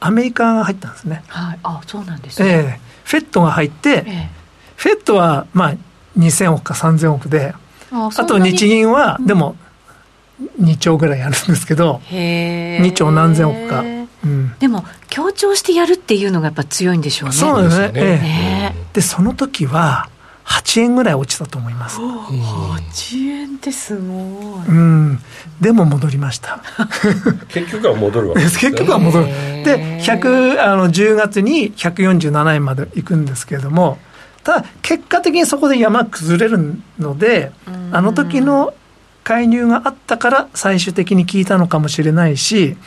[0.00, 4.28] アメリカが入ったんですね、はい、あそうなんですね、えー、フェットが入って、えー、
[4.76, 5.74] フェットはまあ
[6.18, 7.54] 2000億か3000億で
[7.90, 9.56] あと日銀はでも
[10.60, 13.80] 2兆ぐらいやるんですけど2兆何千億か、
[14.24, 20.08] うん、でも強調してやるっていうのがやっぱ強いんでしょうねそうですね、えー、でその時は
[20.48, 22.00] 8円ぐらい落ちたと思います。
[22.00, 24.06] 8円ってすごい。
[24.66, 25.20] うん。
[25.60, 26.60] でも戻りました。
[27.48, 29.26] 結局は戻るわけです、ね、 結局は戻る。
[29.26, 33.98] で、100あの10月に147円まで行くんですけれども、
[34.42, 37.52] ただ結果的にそこで山崩れるので、
[37.92, 38.72] あの時の
[39.28, 42.78] 介入があったから最終的に効いたのかもしれないし、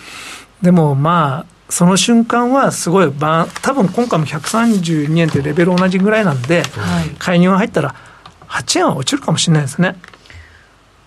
[0.63, 7.93] でもまあその瞬間はすごい多分今回も132円ってレベル同じぐらいなんで、はい、介入が入ったら
[8.47, 9.97] 8円は落ちるかもしれないですね。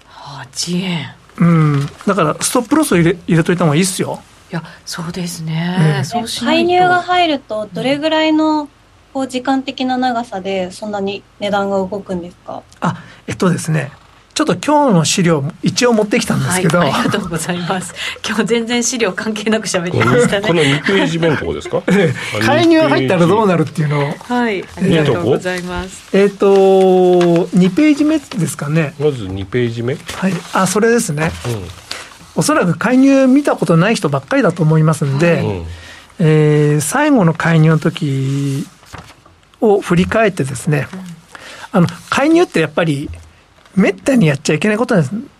[0.08, 1.14] 8円。
[1.38, 1.86] うん。
[2.06, 4.22] だからストップロスを入れ入れといた方がいいっすよ。
[4.52, 8.68] いやそうですね、そう介入が入るとどれぐらいの
[9.12, 12.62] こう時間的な長さでそんなに値段が動くんですか？
[12.80, 13.90] あえっとですね
[14.34, 17.94] ちょっと今日の資料一応持ってきたんですけど、はい、ありがとうございます。
[18.26, 20.48] 今日全然資料関係なく喋ってましたね。
[20.48, 21.82] この2ページ目のとこですか？
[22.42, 24.00] 介入入ったらどうなるっていうの。
[24.00, 26.02] をはいありがとうございます。
[26.12, 26.48] えっ、ー、と
[27.56, 28.94] 2ページ目ですかね。
[28.98, 29.96] まず2ページ目？
[30.16, 31.68] はいあそれですね、うん、
[32.34, 35.44] おそらく介入見たことない人ばっかりだと思いますんで、はい、
[36.18, 38.66] えー、最後の介入の時
[39.60, 41.00] を振り返ってですね、うん、
[41.70, 43.08] あの介入ってやっぱり
[43.76, 44.94] めったにやっちゃいけないこと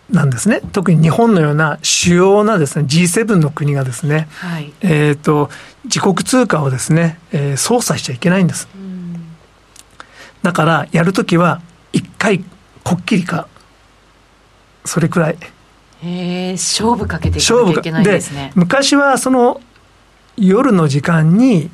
[0.09, 0.61] なんですね。
[0.71, 5.49] 特に日本のような主要なですね、G7 の国がですね、はい、えっ、と、
[5.85, 8.67] 自国通貨をですね、えー、操作しちゃいけないんです。
[10.43, 12.43] だから、やるときは、一回、
[12.83, 13.47] こっきりか、
[14.83, 15.37] それくらい。
[16.03, 18.51] へ勝負かけていかなきゃいけないですね。
[18.53, 19.61] 昔は、その、
[20.37, 21.71] 夜の時間に、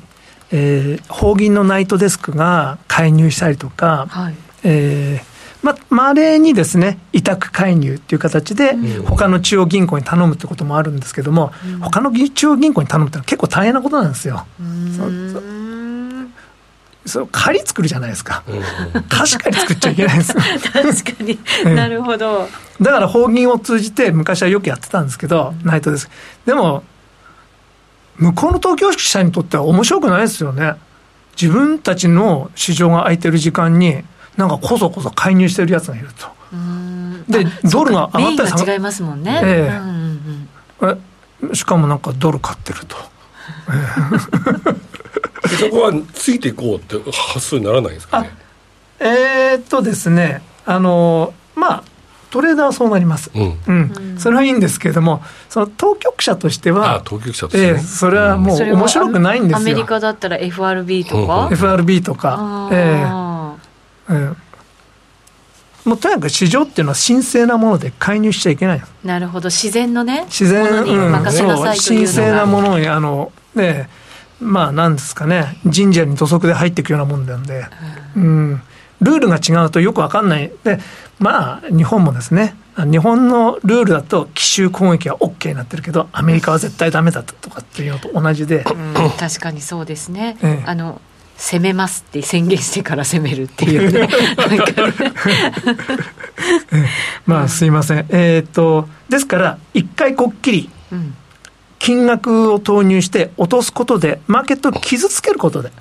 [0.52, 5.31] えー、法銀のナイトデスクが介入したりとか、はい、えー
[5.62, 8.74] ま、まれにですね、委託介入っていう形で、
[9.06, 14.46] 他の中央銀行に頼むってこともあるんですけども、うん、他の中央銀行に頼むってのは結構大変なことなんですよ。
[17.04, 18.44] そう仮作るじゃないですか、
[19.08, 20.34] 確かに作っちゃいけないです
[20.72, 21.38] 確かに、
[21.74, 22.48] なるほど。
[22.80, 26.08] だから法銀を通じて昔はよくやってたんですけど、ナイトです。
[26.46, 26.84] でも
[28.16, 30.74] 向こうの東京支社にとっては面白くないですよね。
[31.40, 34.04] 自分たちの市場が空いてる時間に
[34.36, 36.28] なんかこそこそ介入してるやつがいると。
[37.28, 39.76] でドルが上がったり下が違いますもんね、ええ。
[39.78, 40.48] うん
[41.40, 42.96] うん、しかもなんかドル買ってると。
[45.58, 48.30] そこはついていこうって発想にならないですかね？
[49.00, 50.42] えー、っとですね。
[50.64, 51.84] あのまあ
[52.30, 53.72] トレーダーはそうなります、うん、う
[54.14, 59.58] ん、それはいいんですけれども、その当局者としては、当局者として、えー、それはもう面白くないんですよ。
[59.58, 63.31] アメリカだったら FRB とか、FRB とか、えー、
[65.84, 69.50] もうとにかく市場っていうのは神聖なもので介入しちゃいけないなるほど。
[69.50, 73.88] 自然のね自然に任せなさいという神聖なものにあのね
[74.40, 75.56] まあなんですかね。
[75.64, 77.64] 神社に土足で入っていくようなもんなんで、
[78.16, 78.62] うん、うん、
[79.00, 80.52] ルールが違うとよくわかんない。
[80.64, 80.78] で
[81.18, 82.56] まあ日本もですね。
[82.76, 90.98] 日本のルールだと奇襲攻撃は OK になってるけどアメリカは絶対ダメだとかっていうのと同じで、うん、確かにそうですね、ええ、あの
[91.42, 94.08] 攻めますって宣言してから攻めるっていうね。
[97.26, 98.06] まあすいません。
[98.10, 100.70] えっ、ー、とですから一回こっきり
[101.80, 105.72] 金額を投入して落とすことで、マーケットを傷つけることで、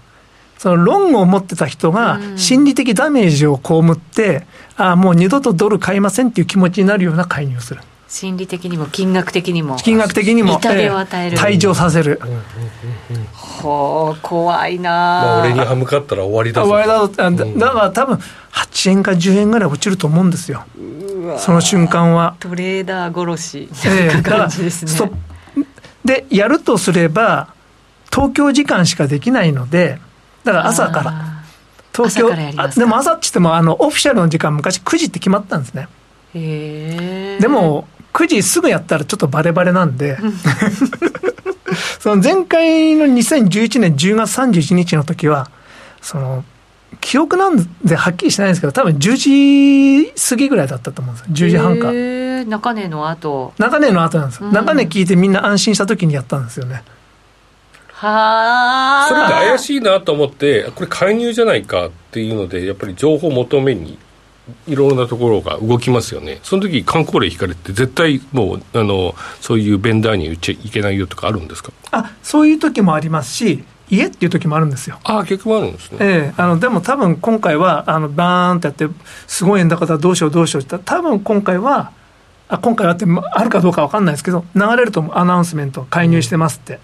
[0.58, 4.48] そのロングを持ってた人が心理的ダメージを被って、
[4.78, 7.82] ああ、もう二度とドル買いませんっていう気持ちになるような介入をする。
[8.12, 9.78] 心理的にも金額的にも。
[9.78, 12.20] 金額的にも痛手を与える、えー、退場させる、
[13.32, 18.20] ほう怖いな、まあ、俺に歯向かったら終わりだ終わりだだだから多分
[18.52, 20.66] 8円か10円ぐらい落ちると思うんですよ。
[21.38, 22.36] その瞬間は。
[22.42, 23.70] トレーダー殺し。
[24.14, 24.92] な感じですね、
[25.56, 25.66] えー、
[26.04, 27.54] でやるとすれば
[28.12, 30.02] 東京時間しかできないので
[30.44, 31.44] だから朝から。
[31.96, 32.30] 東京
[32.76, 35.88] でも朝って言ってもあのオフィシャルの時間昔9時って決まったんですね。
[36.34, 40.18] でも9時すぐやったらちょっとバレバレなんで、
[42.00, 45.50] その前回の2011年10月31日の時は、
[46.02, 46.44] その、
[47.00, 51.48] 記憶なんではっきりしてないんですけど、多分10時過ぎぐらいだったと思うんですよ。
[51.48, 51.92] 10時半か。
[52.50, 53.54] 中根の後。
[53.58, 54.52] 中根の後なんですよ。
[54.52, 56.84] 中根聞いてみんな安心した時にやったんですよね。
[57.94, 59.08] はあ。
[59.08, 63.98] それって怪しいなと思って、これ介入じゃないかっていうので、やっぱり情報を求めに
[64.68, 71.72] いろんなところが動きますよね、その時観光令引かれて、絶対もうあの、そういうベンダーに言っちゃいけないよとかあるんですか？
[71.92, 75.00] あそういう時もありますし、家っていう時もあるんですよ。
[75.04, 75.98] あ結局あるんですね。
[76.00, 78.88] ええー、あのでも多分今回はあのバーンってやって
[79.28, 81.92] すごい円高だどうしようどうしようって多分今回は
[82.48, 86.80] あ今回はってあるかどうか分かんないですけど流れるとアナウンスメント介入してますって。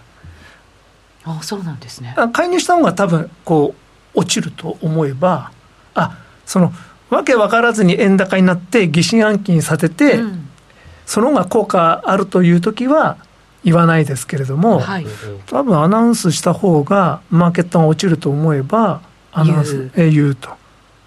[1.25, 2.13] うん、あそうなんですね。
[2.33, 3.73] 介入した方が多分こ
[4.13, 5.51] う落ちると思えば
[5.93, 6.73] あその
[7.09, 10.49] わけ分からずに円高になって疑心暗鬼にさせて、うん、
[11.05, 13.17] その方が効果あるという時は
[13.63, 15.05] 言わないですけれども、はい、
[15.47, 19.01] 多分アナウンスした方がマーケットが落ちると思えば
[19.31, 20.49] アナウンスえ言うと。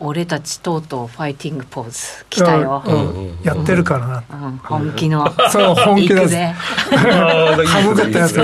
[0.02, 6.34] 俺たちとうとうファイティングポーズ来たよ、うん、やってるからな、うん、本気の そう本気です。
[6.34, 8.40] ハム かったやつこ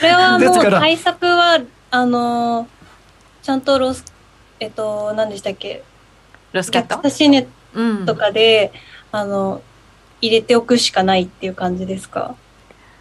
[0.00, 2.66] れはもう対策はあの
[3.42, 4.04] ちゃんとロス
[4.58, 5.84] えっと何でしたっけ？
[6.52, 6.96] ロスキャット？
[6.96, 7.46] 私ね
[8.06, 8.72] とかで、
[9.12, 9.62] うん、あの
[10.20, 12.34] 入れておくしかないっていう感じですか？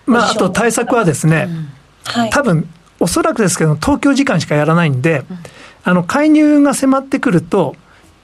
[0.05, 1.67] まああと対策はですね、うん、
[2.03, 2.69] はい、多分
[2.99, 5.37] おそらくですけど東京時間しかやらないんで、うん、
[5.83, 7.75] あの介入が迫ってくると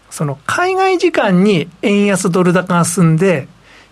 [0.10, 3.48] その海外時間に円安ドル高が進んで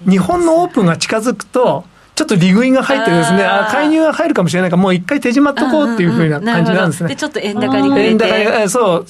[0.07, 7.09] 日本のオープンが近づくとちょっと利食いが入ってですね、あ介入が入るかもしれないから、もう一回手締まっとこうっていうふうな感じなんですね。
[7.09, 8.09] で、ちょっと円高に触れて。
[8.09, 9.05] 円高に、そう、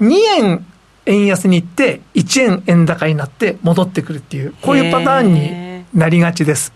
[0.00, 0.66] 2円
[1.06, 6.72] 円安に行って1円円高になって戻ってくるっていうこういうパターンになりがちです。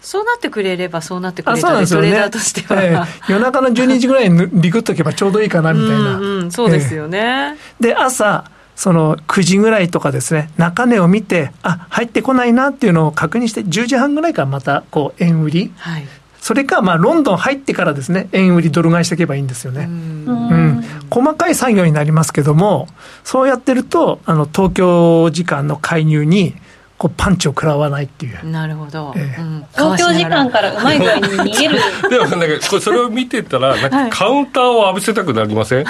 [0.00, 6.16] そうなってくれればそうなってくれたら、ね、トレーダーとしては、えー、夜中の12時ぐらいにリグっとけばちょうどいいかなみたいな。
[6.16, 16.06] うん、うん、そうですよね、えー、で朝その9時ぐらいとかですね中値を見てあ入ってこないなっていうのを確認して10時半ぐらいからまたこう円売り、はい、
[16.48, 19.84] それか、まあ、ロンドン入ってからですね、円売りドル買いしていけばいいんですよね。
[19.84, 22.88] うん、細かい作業になりますけども、
[23.22, 26.54] そうやってると、あの、東京時間の介入に、
[26.96, 28.50] こうパンチを食らわないっていう。
[28.50, 29.12] なるほど。
[29.14, 31.20] えーうん、東京時間からうまい具合に
[31.52, 31.78] 逃げる。
[32.08, 35.84] でもなんかそれを見てたら、なんかカウンターを浴びせたくなりません、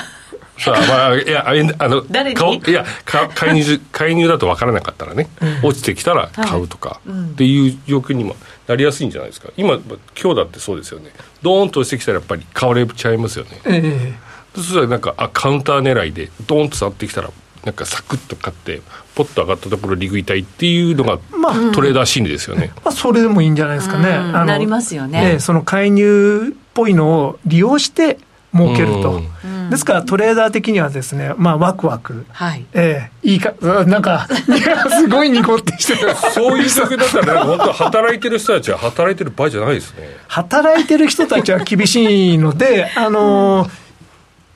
[0.59, 1.47] さあ、まあ、いや、
[1.79, 2.63] あの、誰に？
[2.67, 5.29] いや、介入、介入だと分からなかったらね、
[5.63, 8.35] 落ちてきたら買うとか、っていう状況にも
[8.69, 9.49] なりやすいんじゃないですか。
[9.57, 9.75] 今、
[10.21, 11.11] 今日だってそうですよね。
[11.43, 13.61] ドーンと落ちてきたらやっぱり買われちゃいますよね。
[13.65, 14.29] ええ。
[14.55, 17.31] そしたらなんか、あ、カウンター狙いで、ドーンと触ってきたら、
[17.65, 18.83] なんかサクッと買って、
[19.15, 22.73] ポッと上がったところ、利食いたいっていうのが、まあ、トレーダー心理ですよね。
[22.85, 24.33] まあ、それでもいいんじゃないですかね。
[24.33, 25.39] なりますよね。
[25.41, 28.19] その介入っぽいのを利用して、
[28.55, 29.21] 儲けると。
[29.71, 32.65] ですからトレーダー的にはですね、まあ、ワクワク、はい。
[32.73, 33.53] えー、いいか、
[33.85, 34.27] なんか、
[34.99, 36.15] すごいニコってしてる。
[36.35, 40.17] そういう時だったら、ね、 本当、働いてる人たちは働いてる場合じゃないですね。
[40.29, 43.71] 働いてる人たちは厳しいので、あのー、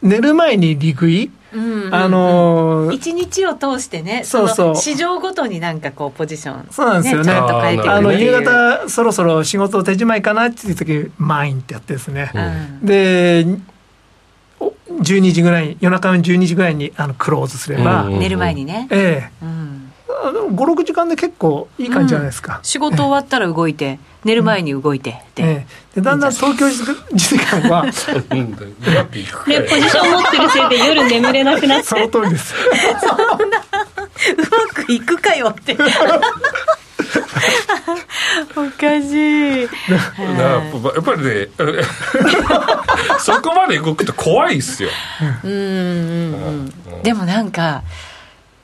[0.03, 4.76] 寝る前に利食い、うんあのー、一日を通してね、そうそう。
[4.76, 12.32] 市場ごとになんかこう、ポジション、そうなんですよね、ねあの夕方、そろそろ仕事手仕まいかなっていう時マインってやってですね、
[12.80, 13.45] うん、で
[14.88, 18.88] 12時ぐらい夜中の12時ぐらいにあのクローズすれば、寝る前にね。
[18.90, 19.44] ええ。
[19.44, 19.92] うん、
[20.56, 27.96] 56時間で結構いい感じじゃないですか、うん、仕事終わったら動いて、え寝る前に動いてで,、ええ、でだんだん東京時間はで ポ
[29.14, 31.86] ジション持ってるせいで夜眠れなくなって。
[31.88, 32.54] その通りです。
[33.00, 33.60] そんなう
[34.76, 35.76] まくいくかよって
[38.57, 39.62] おかしい。
[39.62, 41.49] やっぱりね、
[43.20, 44.90] そこまで動くと怖いっすよ。
[45.45, 46.72] うん。
[47.03, 47.82] でもなんか、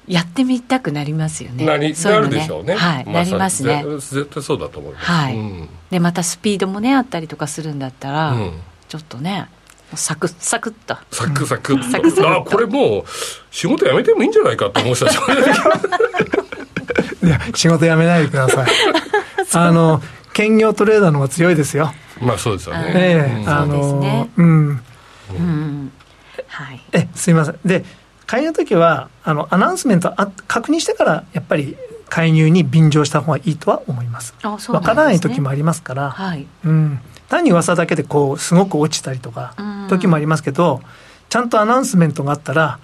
[0.06, 1.66] やってみたくなりますよね。
[1.66, 2.74] なりそういうのなるでしょうね。
[2.74, 3.84] はい、まあなりますね。
[3.84, 5.06] ぜ絶対そうだと思います。
[5.06, 5.36] はい。
[5.36, 5.68] うん。
[5.90, 8.52] でまたスピードもねあったりとかするんだったら、うん。
[8.88, 9.48] ちょっとね
[9.94, 10.96] サクッサクッと。
[11.10, 11.74] サクサク。
[11.74, 12.40] っ とサクサクっと。
[12.40, 13.04] あこれもう
[13.50, 15.24] 仕事辞めてもいいんじゃないかと思う人たちも
[17.24, 18.68] いや仕事辞めないでください。
[19.54, 21.92] あの兼業トレーダーの方が強いですよ。
[22.20, 24.82] まあそうですよね、ええうんあのうん。
[25.30, 25.92] うん。
[26.46, 26.80] はい。
[26.92, 27.58] えすいません。
[27.64, 27.84] で
[28.26, 31.76] 介入の時はあのアナウンスメントあ確認してからやっぱり
[32.08, 34.34] 介入に便乗した方がいいとは思います。
[34.42, 34.74] あそうなんですね。
[34.74, 36.46] わからない時もありますから、はい。
[36.64, 39.86] うん、単に噂だけでこうすごく落ちたりとかうん。
[39.88, 40.82] 時もありますけど、
[41.28, 42.78] ちゃんとアナウンスメントがあったら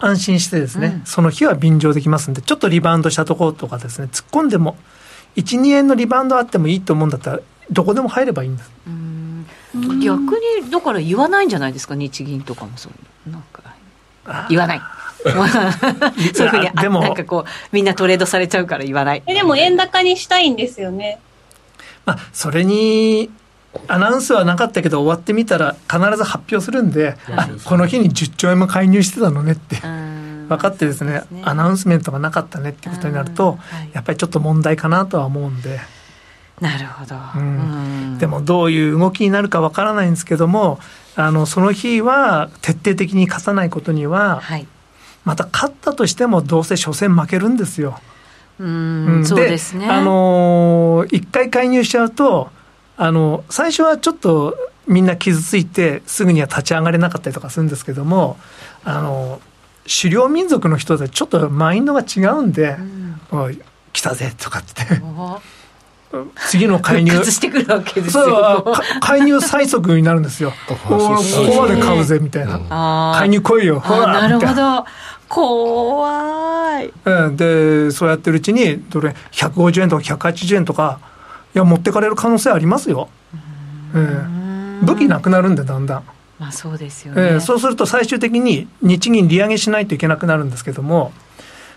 [0.00, 1.06] 安心してですね、うん。
[1.06, 4.76] その日は便乗できますんでちょっとリバウンドしたところとかですね突っ込んでも
[5.36, 7.40] 12円のリバウンドあってもいいと思うんだったら
[7.70, 9.46] どこでも入ればいいんですうん。
[10.00, 10.20] 逆
[10.64, 11.94] にだから言わないんじゃないですか？
[11.94, 13.62] 日銀とかもそういうなんか
[14.48, 14.80] 言わない。
[16.34, 19.22] そういうふうにあでもなんかこうみんなトレードされちゃうから言わない。
[19.26, 21.18] えでも円高にしたいんですよね。
[22.04, 23.30] まあ、それに
[23.86, 33.56] アナウンスはなかったけど終わってみたら必ず発表するんで、あこの日に10兆円も介入してたのねって分分かってですねアナウンスメントがなかったねっていうことになると、うん。
[33.58, 33.90] はい。
[33.92, 35.80] やっぱりちょっと問題かなとは思うんで、
[36.60, 37.42] なるほど、うん。
[37.42, 38.18] うん。
[38.18, 40.80] でもどういう動きになるか分からないんですけども
[41.16, 44.66] あのその日は徹底的に勝たないことにははい。
[45.24, 48.00] また勝ったとしてもどうせ初戦負けるんですよ。
[48.58, 49.26] うん、うん。
[49.26, 49.86] そうですね。
[49.86, 52.50] あのー一回介入しちゃうと
[52.98, 58.36] あの最初はちょっとみんな傷ついてすぐには立ち上がれなかったりとかするんですけども
[58.84, 59.40] あの
[59.88, 63.60] 狩猟民族の人たちちょっとマインドが違うんでうん「おい
[63.92, 64.82] 来たぜ」とかって。
[65.02, 65.40] お
[66.48, 67.12] 次の介入。
[67.18, 70.52] 崩してくるわけですそうよか介入最速になるんですよ。
[70.66, 71.22] ここ
[71.60, 73.80] まで買うぜみたいな、介入来いよ。
[73.80, 74.86] ほあーなるほど。
[75.28, 76.92] 怖い。
[77.04, 80.98] うん、でそうやってるうちにどれ150円とか180円とか
[81.54, 83.08] いや持ってかれる可能性ありますよ、
[83.94, 83.98] え
[84.82, 84.84] え。
[84.84, 86.04] 武器なくなるんでだんだん、
[86.38, 91.12] まあそうですよね、ええそうすると最終的に日銀利上げしないといけなくなるんですけども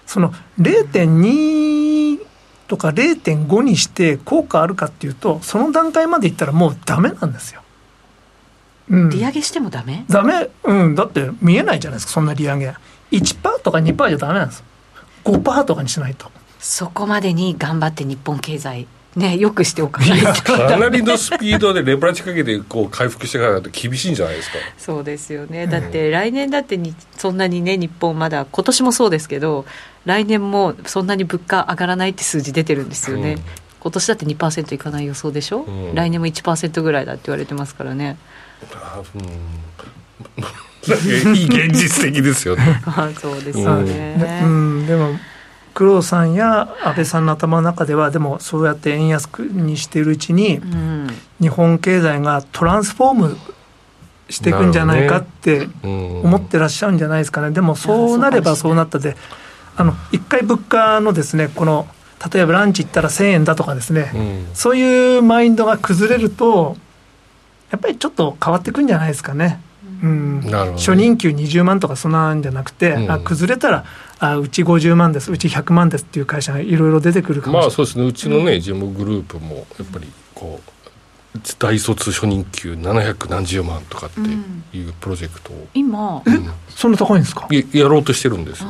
[0.06, 2.20] その0.2
[2.68, 7.62] とか0.5にして効果あるかっていうとその段階までいったらもうダメなんですよ。
[8.90, 10.06] うん、利上げしてもダメ？
[10.10, 12.74] ダメ、うん、だって見えないじゃないですかそんな利上げ。
[13.12, 14.64] 1%とか2%じゃダメなんです。
[15.24, 16.30] 5%とかにしないと。
[16.60, 20.54] そこまでに頑張って日本経済ねよくしておかないと。
[20.54, 24.58] かなりのスピードでレバレッジかけてこう回復していかないと厳しいんじゃないですか。
[24.78, 25.68] そうですよね。
[25.68, 29.66] だって来年だってにそんなにね日本まだ今年もそうですけど
[30.06, 33.42] 来年もそんなに物価上がらないって数字出てるんですよね、うん。
[33.82, 35.96] 今年だって2%いかない予想でしょ、うん。
[35.96, 38.18] 来年も1%ぐらいだって言われてますからね。
[38.74, 39.22] あう ん
[40.86, 42.82] いい現実的ですよね。
[42.86, 43.64] あそうですうん。
[43.64, 45.20] よね、でうん、でも
[45.74, 51.08] 工藤さんや安倍さんの頭の中ではでもそうやって円安にしているうちにうん。
[51.40, 53.38] 日本経済がトランスフォーム
[54.30, 57.52] していくんじゃないかって思思ってらっしゃるんじゃないですかね。
[57.52, 59.16] でもそうなればそうなったで
[59.76, 61.88] あの一回物価のですねこの
[62.32, 64.48] 例えばランチ行ったら1000円だとかですね、うん。
[64.54, 66.78] そういうマインドが崩れると
[67.72, 69.62] やっぱりちょっと変わってくんじゃないですかね。
[70.04, 70.72] うん、なるほどね。
[70.78, 73.12] 初任給20万とかそんなんじゃなくて、うん。
[73.12, 73.86] あ崩れたら
[74.20, 78.06] あうち50万ですうち100万ですっていう会社がいろいろ出てくるかもしれない、まあそうですね。
[78.06, 80.72] うちのねジェモグループもやっぱりこう
[81.60, 84.20] 大卒初任給700何十万とかって
[84.78, 86.22] いうプロジェクトを、今。
[86.26, 86.52] うん。
[86.70, 87.48] そんな高いんですか？
[87.52, 88.64] ややろうとしてるんです。
[88.64, 88.70] よ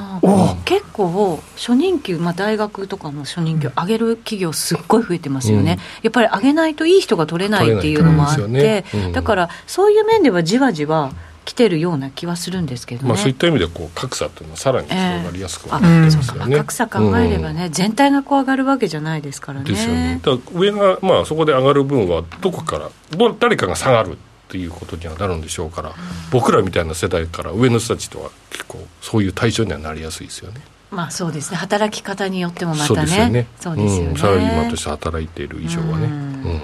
[0.65, 9.11] 結構初任給、まあ、大学とかの初任給上げる企業すっごい増えてますよね、やっぱり上げないといい人が取れないっていうのもあって、ねうん。
[9.13, 16.43] だからそういう面ではじわじわ来てるような気はするんですけどね、まあそういった意味でこう格差っていうのはさらに広がりやすくあなるんですそうか。
[16.43, 19.65] よね、格差考えればね、全体がこう上がるわけじゃないですからね。
[19.65, 20.19] ですよね。
[20.23, 24.15] だから上がまあそこで上がる分はどこからど誰かが下がるっ
[24.49, 25.93] ていうことにはなるんでしょうから、
[26.31, 30.61] 僕らみたいな世代から上の人たちとは結構そういう対象にはなりやすいですよね。
[30.91, 31.57] まあそうですね。
[31.57, 33.47] 働き方によってもまたね。
[33.59, 36.11] そうですよね、うん、サラリーマンとして働いている以上はね、うん。
[36.11, 36.17] う
[36.57, 36.61] ん。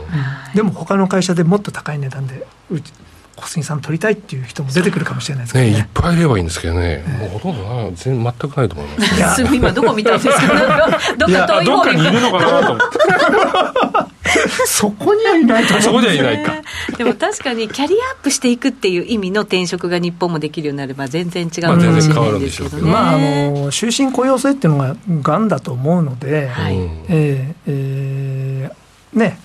[0.54, 2.92] でも他の会社でもっと高い値段でうち
[3.38, 10.88] 小杉さん取りたいっていう人も出てくるかもしれないですけどね、ねいっぱいいればいいんですけどね、もうほとんどな全全くないと思います、ね、いやすぐ今どこ見たんですか？
[11.18, 12.74] どっか遠い方どっかにいるのかなと。
[12.74, 12.98] 思って
[14.66, 16.62] そこにはいないと思うそこにはいないか。
[16.98, 22.02] でも確かにキャリアアップしていくっていう意味の転職が日本もできるようになれば全然違うかもしれないで
[22.50, 26.78] すけどね、まああの終身雇用制っていうのががんだと思うので、はい。
[26.78, 29.40] うんえーえーね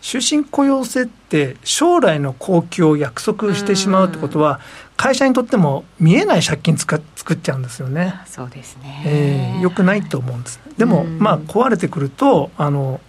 [0.00, 4.60] 終身雇用制って将来の好機を約束してしまうってことは、
[4.96, 8.20] 会社にとっても見えない借金つか作っちゃうんですよね。
[8.26, 9.02] そうですね。
[9.06, 10.60] えー、よくないと思うんです。
[10.76, 13.00] でも、まあ壊れてくるとあの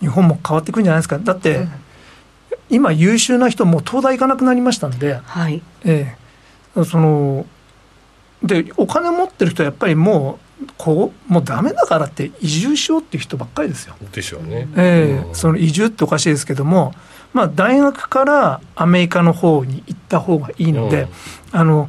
[0.00, 1.18] 日本も変わってくるんじゃないですか。
[1.18, 1.70] だって、うん、
[2.70, 7.46] 今優秀な人も東大行かなくなりましたんで、はい、えー、その
[8.42, 10.43] でお金持ってる人はやっぱりもう
[10.78, 13.94] こうもうダメだからって移住しようっていう人ばっかりですよ。
[14.12, 14.68] でしょうね。
[14.76, 16.94] えー、その移住っておかしいですけども、
[17.32, 21.08] まあ、大学からアメリカの方に行った方がいいので、
[21.52, 21.88] あの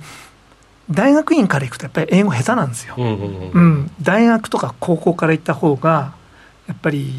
[0.89, 2.95] 大学院から行くとやっぱり英語下手なんですよ。
[2.97, 6.13] うん、うん、大学とか高校から行った方が
[6.67, 7.11] やっぱり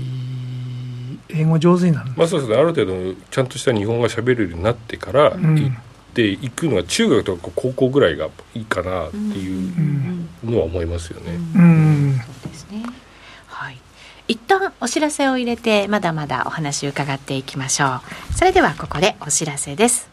[1.29, 2.57] 英語上手になるまあそうですね。
[2.57, 10.16] ある程度ちゃんとした日本語が喋れるようになってから行っていくのは中学とか高校ぐらいがいいかなっていう
[10.51, 11.33] のは思いますよね。
[11.55, 12.83] うん、そうですね。
[13.47, 13.79] はい。
[14.29, 18.01] 一旦お知らせを入れてまだまだお話を伺っていきましょ
[18.33, 18.35] う。
[18.35, 20.09] それではここでお知らせです。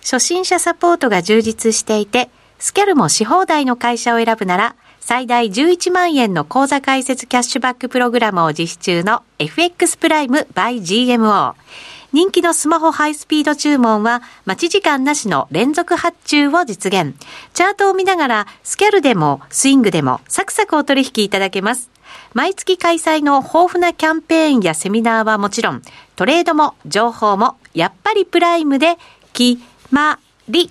[0.00, 11.54] 初心者サポートが充実していてスキャルもし放題の会社を選ぶなら最大11万円の口座開設キャッシュバックプログラムを実施中の FX プライム by GMO。
[12.12, 17.14] 人気のスマホハイスピード注文は待ち時間なしの連続発注を実現。
[17.54, 21.90] チャートを見ながらスキャルでもスイングでもサクサクお取引いただけます。
[22.34, 25.82] 毎月開催の豊富なキャンペーンやセミナーはもちろん、
[26.14, 28.98] トレードも情報もやっぱりプライムで
[29.32, 30.18] 決ま
[30.50, 30.70] り。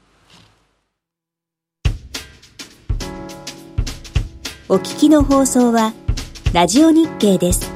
[4.71, 5.93] お聞きの放送は、
[6.53, 7.70] ラジオ日経です。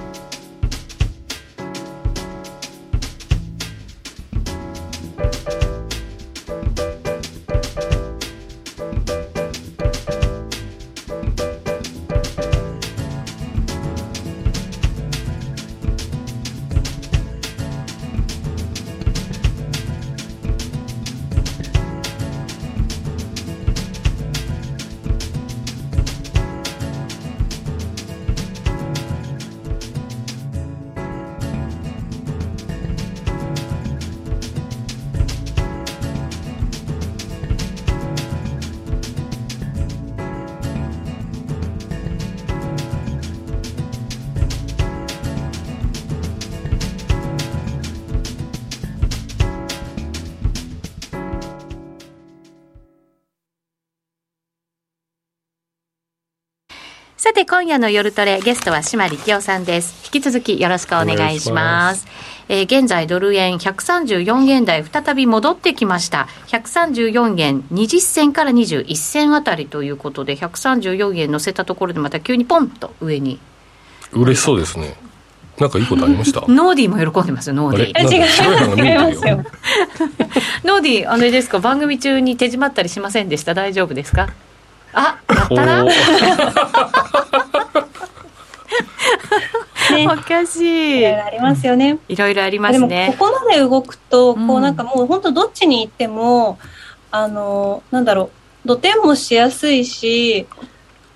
[57.35, 59.93] て、今夜の夜トレ、ゲストは島力夫さんです。
[60.05, 62.05] 引き続きよろしくお願いします。
[62.05, 66.27] ますえー、現在ドル円134円台再び戻ってきました。
[66.47, 73.39] 134円20銭から21銭あたりということで、134円乗せたところでまた急にポンと上に。
[74.13, 74.95] 嬉しそうですね。
[75.59, 76.41] なんかいいことありました？
[76.47, 78.13] ノーディーも喜んでますよ、ノーディー。
[78.13, 78.19] 違い
[78.97, 79.43] ますよ。
[80.63, 83.53] ノーディー、あれですか、番組中に手締まったりしませんでした？
[83.53, 84.29] 大丈夫ですか？
[84.97, 85.85] あ、やったな。
[89.93, 90.99] ね、おかしい。
[90.99, 91.99] いろいろありますよね。
[92.07, 92.87] いろいろありますね。
[92.87, 96.57] でもここまで動くと、こうなんかもう本当どっちに行っても、
[97.11, 98.31] あの、なんだろ
[98.65, 100.47] う、土手もしやすいし、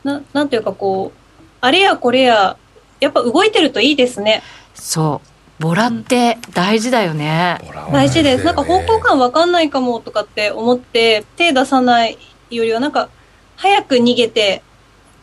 [0.03, 1.19] ななんていうかこう、
[1.61, 2.57] あれやこれや、
[2.99, 4.43] やっぱ動いてるといいですね。
[4.73, 5.29] そう。
[5.59, 7.59] ボラって大事だよね。
[7.87, 8.45] うん、大事です。
[8.45, 12.17] なんか方向感わかんないかもとかって思って手出さない
[12.49, 13.09] よりはなんか
[13.57, 14.63] 早く逃げて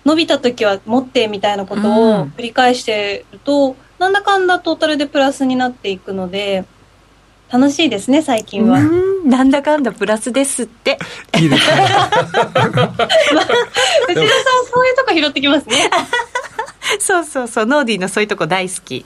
[0.06, 6.64] 伸びた時は持ってみたいなことを繰り返してると、うん、なんだかんだトータルでプラスになっていくので、
[7.50, 8.80] 楽しいですね、最近は。
[9.24, 10.98] なんだかんだプラスですって。
[11.38, 11.76] いいですね。
[11.82, 12.96] まあ、内田さん
[14.72, 15.90] そういうとこ拾ってきますね。
[17.00, 19.04] そうそうそう、ノーディーのそういうとこ大好き。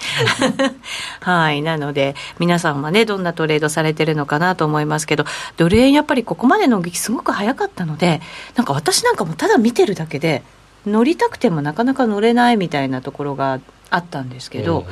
[1.21, 1.63] はい。
[1.63, 5.25] なので、皆さんはね、どんなトレードされてるのかなと思いますけど、
[5.57, 8.21] ドル円やっぱりここまでの動きすごく早かったので、
[8.55, 10.43] なんか私なんかもただ見てるだけで、
[10.87, 13.61] 乗りたくてもなかなか乗れないみたいなところが
[13.91, 14.87] あったんですけど、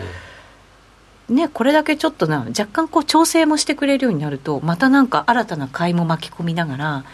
[1.28, 7.04] ね、これだけちょっとな若干こう調整もしてくれるようになるとまたなんか新たな買いも巻き込みながら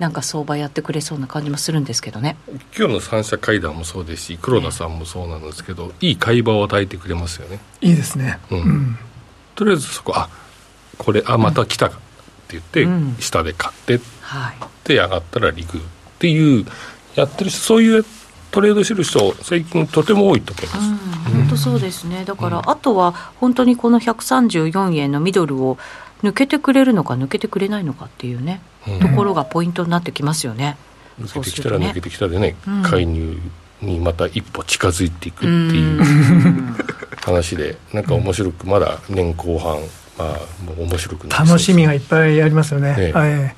[0.00, 2.36] なんか相場やってくれそうな感じもするんですけどね。
[2.76, 7.60] 今日の三者会談もそうですし黒田さんもそうなんですけど、いい会話を与えてくれますよね。
[7.82, 8.98] いいですね、うん、うん、
[9.54, 10.30] とりあえずそこあ
[10.96, 11.98] これあまた来たかっ
[12.48, 15.82] て言って、うん、下で買って、はい、で上がったらリグっ
[16.18, 16.64] ていう
[17.14, 18.04] やってる人そういう
[18.50, 22.24] トレードしてる人最近とても多いと思います、うん、本当そうですね。
[22.24, 25.78] だから、あとは本当にこの134円のミドルを
[26.22, 28.60] 抜けてくれるのか抜けてくれないのかっていうね、
[29.00, 30.76] ところがポイントになってきますよね。
[31.20, 33.38] 抜けてきたら抜けてきたでね、介入
[33.82, 36.02] にまた一歩近づいていくっていう
[37.24, 39.78] 話でなんか面白くまだ年後半
[40.18, 40.28] まあ
[40.64, 43.12] もう面白くな楽しみがいっぱいありますよね、ね。
[43.16, 43.54] え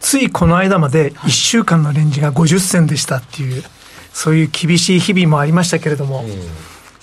[0.00, 3.62] ついこの間まで1週間のレンジが50銭でしたっていう
[4.12, 6.30] そういう厳しい日々もありましたけれども、うん、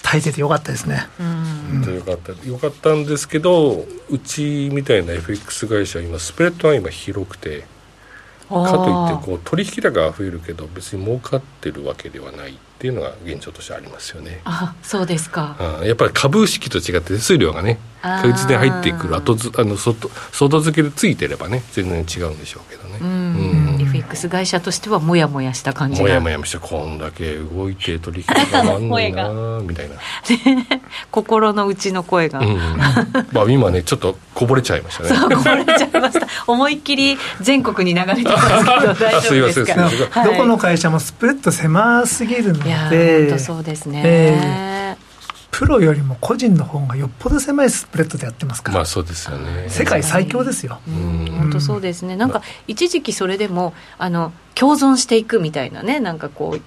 [0.02, 7.66] 耐えててよかったですね、うん、よかったよかったんですけどうちみたいな FX 会社今スプレッドが今広くて
[8.50, 14.42] かといってこう取引高が増えるけど別に儲かってるわけではないっていうのが現状としてありますよね。
[14.46, 23.00] あそうですか、うん、やっぱり株式と違って手数料がね確実に入ってくる後ずあの外外付けでついてればね全然違うんでしょうけどね。
[23.02, 23.59] うん、
[24.10, 29.30] うん、FX 会社としてはもやもやした感じもやもやしてこんだけ動いて取引高があんのにな
[29.62, 29.96] みたいな。
[31.12, 32.58] 心の内の声が、うん、
[33.32, 35.10] まあ今ねちょっとこぼれちゃいましたね。
[35.10, 36.28] そうこぼれちゃいました。
[36.48, 39.74] 思いっきり全国に流れてますけど大丈夫ですか、
[40.12, 42.70] はい、どこの会社もスプレッド狭すぎるので。
[42.70, 45.09] いや本当そうですね、えー
[45.52, 49.68] プロよりも個人の方がよっぽど狭いスプレッドでやってますから、まあそうですよね。
[49.70, 56.62] 世界最強ですよ、本当そうですね、なんか一時期それでもあの共存していくみたいなね、なんかこう、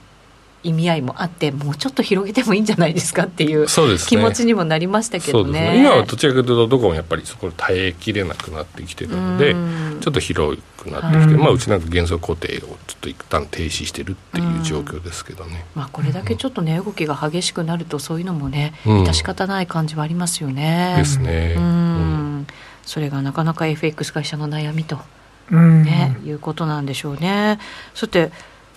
[0.62, 3.66] 意味合いもあってもうちょっと広げてもいいんじゃないですかっていう
[4.06, 9.54] 気持ちにもなりましたけどね、ね、今はどちらかというとどこもやっぱりそこ耐えきれなくなってきてるので
[10.00, 20.94] ちょっと広くなってきて、まあ、うちなんか原則固定をちょっと一旦停止してるっていう状況ですけどね、まあ、これだけちょっと値、動きが激しくなるとそういうのもね致し方ない感じはありますよね。
[20.98, 21.54] ですね。
[21.56, 22.46] うん。
[22.84, 24.98] それがなかなか FX 会社の悩みと、
[25.50, 27.58] ね、いうことなんでしょうね。
[27.94, 28.32] さて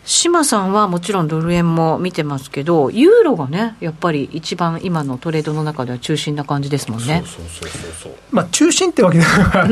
[0.06, 7.24] 島さんはもちろんドル円も見てますけど、ユーロがね、やっぱり一番今のトレードの中では中心な感じですもんね。
[8.32, 9.68] まあ、中心ってわけでは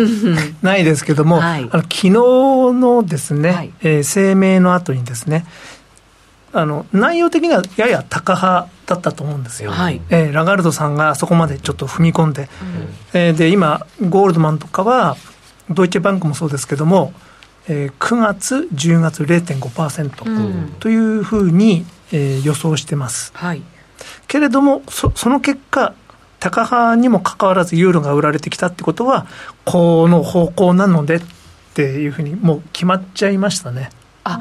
[0.63, 5.45] ないですけども、はい、あの昨日のですね、はい、えー、声明の後にですね、
[6.51, 12.47] あの内容的にはやや高派だったと思うんですよ、はい、えー、ラガルドさんがそこまでちょっと踏み込んで、うん、
[13.19, 15.15] えー、で今、ゴールドマンとかは、
[15.69, 17.13] ドイツバンクもそうですけども、
[17.68, 23.32] えー、9月、10月0.5%というふうに、えー、予想してます。
[23.36, 23.61] はい、
[24.28, 25.93] けれどもそ、その結果、
[26.39, 29.28] 高派にもかかわらずユーロが売られてきたってことは、
[29.66, 31.22] この方向なのでっ
[31.74, 33.89] ていうふうに、もう決まっちゃいましたね。
[34.26, 34.39] あ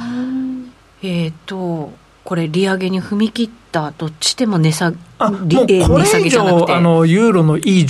[1.03, 1.93] えっ、ー、と
[2.25, 7.87] これ、利上げに踏み切った、どっちでも値下げあもうこれ以上あのユーロのいい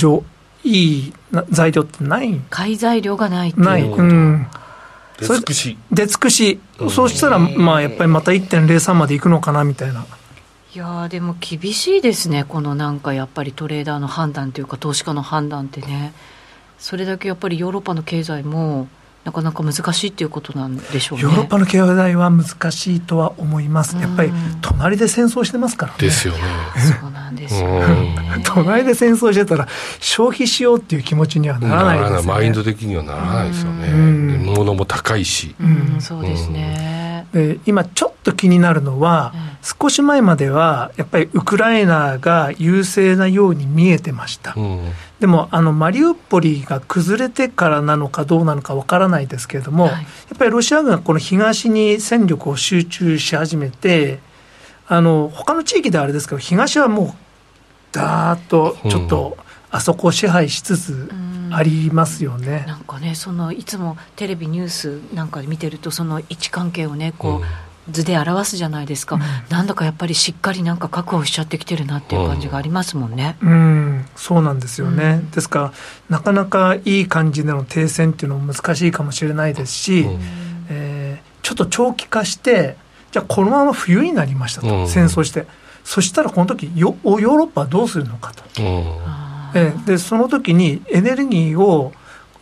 [0.64, 1.12] いい
[1.50, 2.40] 材料ってない？
[2.50, 4.46] 買い材料がないっていうない、うん
[5.18, 5.78] 出尽くし。
[5.90, 6.60] 出尽くし、
[6.90, 10.04] そうしたらまあやっぱりまた1.03までいくのかなみたいな。
[10.74, 16.14] いやでも厳しいですね、このなんかやっぱりトレーダーの判断というか、投資家の判断ってね、
[16.78, 18.88] それだけやっぱりヨーロッパの経済も、
[19.24, 25.98] なかなか難しいっていうことなんでしょう、ね、ヨーロッパの経済は難しいとは思います、やっぱり隣で戦争してますからね。
[26.00, 26.40] ですよね。
[27.00, 29.68] そうなんですよ、ね、 隣で戦争してたら、
[30.00, 32.26] 消費しようっていう気持ちにはならないですよね。
[32.26, 33.88] マインド的にはならないですよね。
[34.44, 35.54] 物も高いし。
[35.60, 37.01] うん、そうですね。
[37.32, 49.98] で今ちょっと気になるのは、少し前まではやっぱりウクライナが優勢なように見えてました、うん、でもあのマリウポリが崩れてからなのかどうなのかわからないですけれども、はい、や
[50.34, 54.18] っぱりロシア軍がこの東に戦力を集中し始めて
[54.88, 57.14] あの他の地域ではあれですけど東はもう
[57.92, 59.36] だーっとちょっと、
[59.72, 61.10] あそこを支配しつつ
[61.50, 67.42] ありますよね、うん、なんかねそのいつもテレビニュースなんかで見てるとその位置関係をねこう、うん。
[67.90, 73.36] 図で表すじゃないですか、うん、なんだかやっぱりしっかりなんか確保しちゃってきてるなっていう感じがありますもんね。
[73.42, 75.72] うん、うん、そうなんですよね、うん、ですから
[76.08, 80.20] なかなかいい感じでの停戦っていうのも難しいかもしれないですし、うん、
[80.68, 82.76] えー、ちょっと長期化して
[83.10, 85.46] じゃあこのまま冬になりましたと、戦争して。
[85.84, 88.62] そしたらこの時ヨヨーロッパはどうするのかと。
[89.54, 91.92] えー、でその時にエネルギーを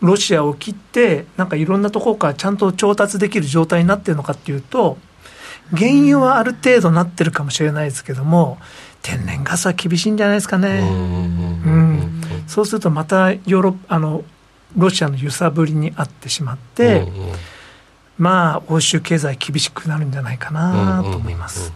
[0.00, 4.98] ロシアを切ってなんかいろんなところからちゃんと調達できる状態になってるのかっていうと
[5.76, 8.58] 原油はある程度なってるかもしれないですけども
[9.02, 10.80] 天然ガスは厳しいんじゃないですかね。
[10.80, 14.24] うん、そうするとまたヨーロあの
[14.76, 17.06] ロシアの揺さぶりにあってしまって、
[18.18, 21.72] まあ欧州経済厳しくなるんじゃないかなと思います。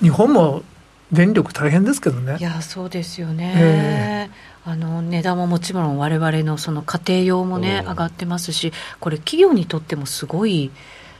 [0.00, 0.62] 日本も
[1.10, 2.36] 電力大変ですけどね。
[2.38, 3.54] いやそうですよね。
[3.56, 10.72] えーあの値段ももちろん我々のその家庭用もね、上がってますしこれ企業にとってもすごい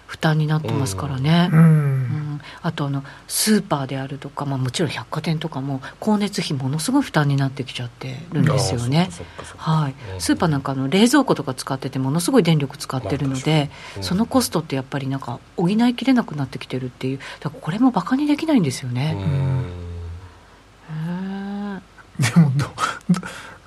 [0.06, 9.08] 負担になってますからね、うん、うん、あとあのスーパーであるとか、まあ、もちろん百貨店とかも光熱費ものすごい負担になってきちゃってるんですよね、
[9.56, 19.16] はい、スーパーなんかの冷蔵庫とか使っててものすごい電力使ってるので、まあ、そのコストってやっぱりなんか補いきれなくなってきてるっていうだからこれもバカにできないんですよね。
[22.18, 22.66] でもど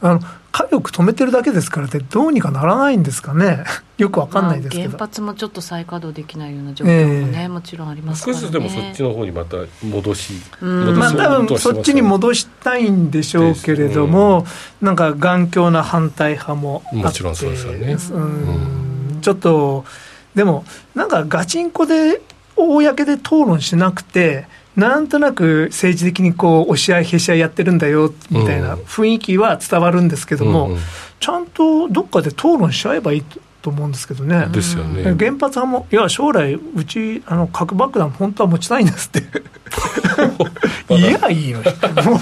[0.01, 0.21] あの
[0.51, 3.63] 火力止めてるだけですからってどうにかならないんですかね。
[3.97, 14.45] よくわかんないですけど、まあ、原発もちょっと再稼働できないような状況もね、えー、もちろんありますから、ね、少しでもそっちの方にまた戻し、まあ多分そっちに戻したいんでしょうけれども、
[14.81, 17.03] うん、なんか頑強な反対派もあって。
[17.03, 19.85] もちろんそうですよね、うん、ちょっと
[20.33, 20.63] でも
[20.95, 22.21] なんかガチンコで
[22.55, 30.71] 公で討論しなくてなんとなく政治的にこう押し合いへし合いやってるんだよみたいな雰囲気は伝わるんですけども、
[31.19, 33.23] ちゃんとどっかで討論しちゃえばいい
[33.61, 34.47] と思うんですけどね。
[34.51, 35.15] ですよね。
[35.17, 39.19] 原発はもいや将来うちあの核爆弾本当は持ちたいんですって
[40.95, 41.59] いやいいよ。
[41.59, 42.17] もう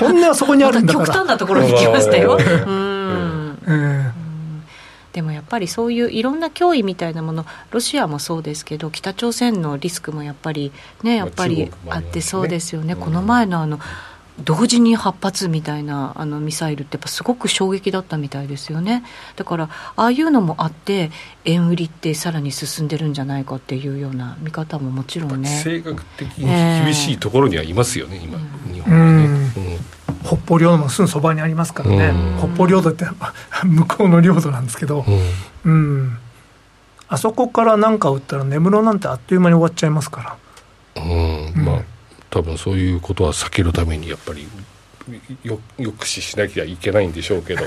[0.00, 1.06] 本音はそこにあるんだから。
[1.06, 2.36] 極端なところに行きましたよ。
[2.36, 3.58] うん。
[3.64, 4.01] うん
[5.12, 13.78] でもやっぱりそういういろんな脅威みたいなものロシアもそうですけど北朝鮮のリスクもやっぱりねやっぱりあってそうですよね、この前のあの
[14.40, 19.04] 同時に8発みたいなあのミサイルってやっぱすごく衝撃だったみたいですよね。
[19.36, 21.10] だからああいうのもあって
[21.44, 25.48] 円売りってさらに進んでるんじゃないかっていうような見方ももちろんね。
[25.48, 28.38] 性格的に厳しいところにはいますよね、えー、今、
[28.72, 29.48] 日本はね、うん。
[30.24, 33.04] 北方領土もすぐそばにありますからね、北方領土って
[33.64, 35.04] 向こうの領土なんですけど、
[35.64, 36.18] うん、うん、
[37.08, 40.36] あそこから何か撃ったら根室なんてあっという間に終わっちゃいますか
[40.94, 41.02] ら。
[41.02, 41.91] うん、うん、まあ
[42.32, 44.48] 多分そういうことは避けるためにやっぱり
[45.44, 47.62] よ抑止しなきゃいけないんでしょうけど、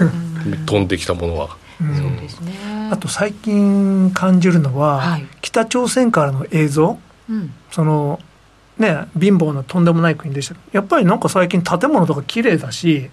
[0.65, 1.55] 飛んできたものは。
[2.91, 6.97] あと最近感じるのは、はい、北朝鮮からの映像、
[7.29, 8.19] うん、その
[8.79, 10.55] ね、貧乏なとんでもない国でした。
[10.71, 13.09] やっぱりなんか最近建物とか綺麗だし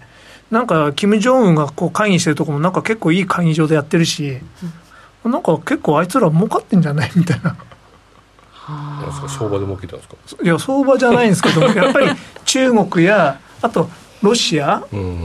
[0.51, 4.39] なんか金正恩がこう会議してるとこもなんか結構いい会議場でやってるし、
[5.25, 7.11] うん、なんか結構あいつら儲かってんじゃない？
[7.17, 7.57] みたいな。
[9.29, 10.43] 相場で儲けたんですか？
[10.43, 12.11] いや相場じゃないんですけど やっぱり
[12.45, 13.89] 中国やあと
[14.23, 14.85] ロシア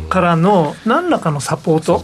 [0.10, 2.00] からの何らかのサポート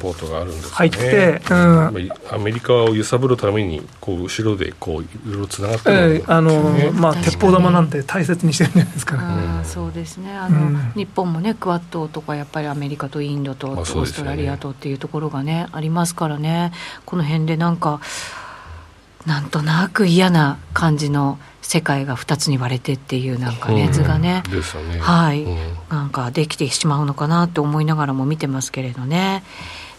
[0.74, 1.88] 入って、うん、
[2.32, 9.24] アメリカを揺さぶるためにこう後ろでこういろいろつながってる、えー、あのまあ鉄砲玉なんて大切にしてるんじゃないですかね、
[9.58, 10.38] うん、そうですね。
[10.38, 16.74] あの、うん、日本もねクワッドとかやっぱりアメリカとインドとオーストラリアとっていうところがねありますからね。
[17.06, 18.02] この辺でなんか
[19.26, 25.00] なんとなく嫌な感じの世界が2つに割れてっていうなんかね、図がね、ね。
[25.00, 25.58] はい、うん、
[25.90, 29.44] なんかできてしまうのかなと思いながらも見てますけれどね、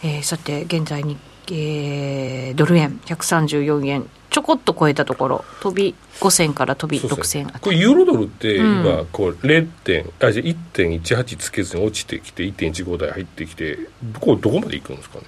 [0.02, 1.16] えー、さて現在に、
[1.50, 13.78] えー、ドル円134円ちょこっと超えたところ飛び5銭から飛び6銭これユーロドルって今こう0点、あじゃ1.18つけずに落ちてきて1.15台入ってきて
[14.20, 15.24] これどこまでいくんですかね？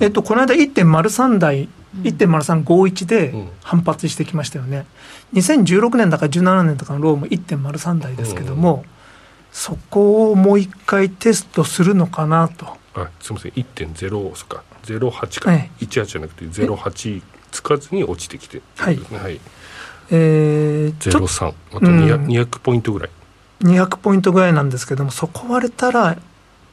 [0.00, 1.68] えっと、この間1.03台、
[2.00, 4.86] 1.0351で反発してきましたよね、
[5.32, 8.84] うん、2016年だか17年とかのローも1.03台ですけども、うん、
[9.52, 12.66] そこをもう一回テストするのかなと。
[12.94, 19.40] あすみません、1.0そか、08か、ええ、18じゃなくて、08つかずに落ちてきて、はい、はい、
[20.10, 23.10] えー、03、あと 200,、うん、200ポイントぐらい。
[23.62, 26.18] 200ポイントぐらいなんですけども、そこ割れたら、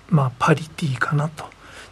[0.10, 1.46] まあ、パリティーかなと。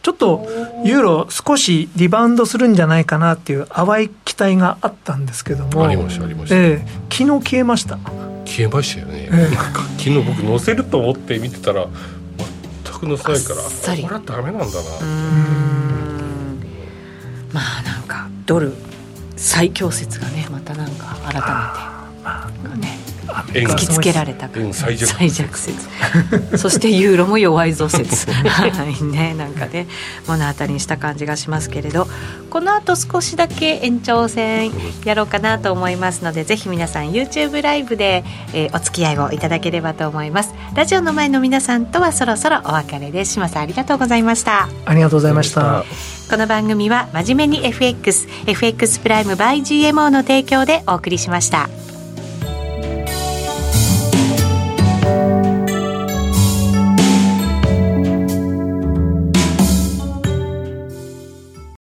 [0.07, 0.47] ちょっと
[0.85, 6.79] ユーロ、少しリバウンドするんじゃないかなっていう淡い期待があったんですけども、ありました、ありました、えー、
[7.13, 7.99] 昨日消えました。
[8.45, 9.55] 消えましたよね、えー、
[9.97, 11.87] 昨日僕、載せると思って見てたら、
[12.85, 14.89] 全く載せないから、これはだめなんだな。
[17.51, 18.71] まあなんか、ドル
[19.35, 21.47] 最強説がね、またなんか改めて、
[22.23, 22.96] まあね、
[23.45, 25.87] 突きつけられた最弱説。
[26.57, 28.31] そしてユーロも弱いぞ説。
[28.31, 29.33] はいね。
[29.35, 29.87] なんかね
[30.27, 32.07] 物語にした感じがしますけれど。
[32.49, 34.71] このあと少しだけ延長戦
[35.05, 38.23] やろうかなと思いますのでぜひ皆さん YouTube ライブで、
[38.53, 40.53] えー、お付き合いをいただければと思います。
[40.73, 44.69] ラジオの前の皆さんとはそろそろお別れです島さんありがとうございました。
[44.85, 45.83] ありがとうございました。
[46.29, 51.69] この番組は真面目に FXFX プライム by GMO の提供でお送りしました。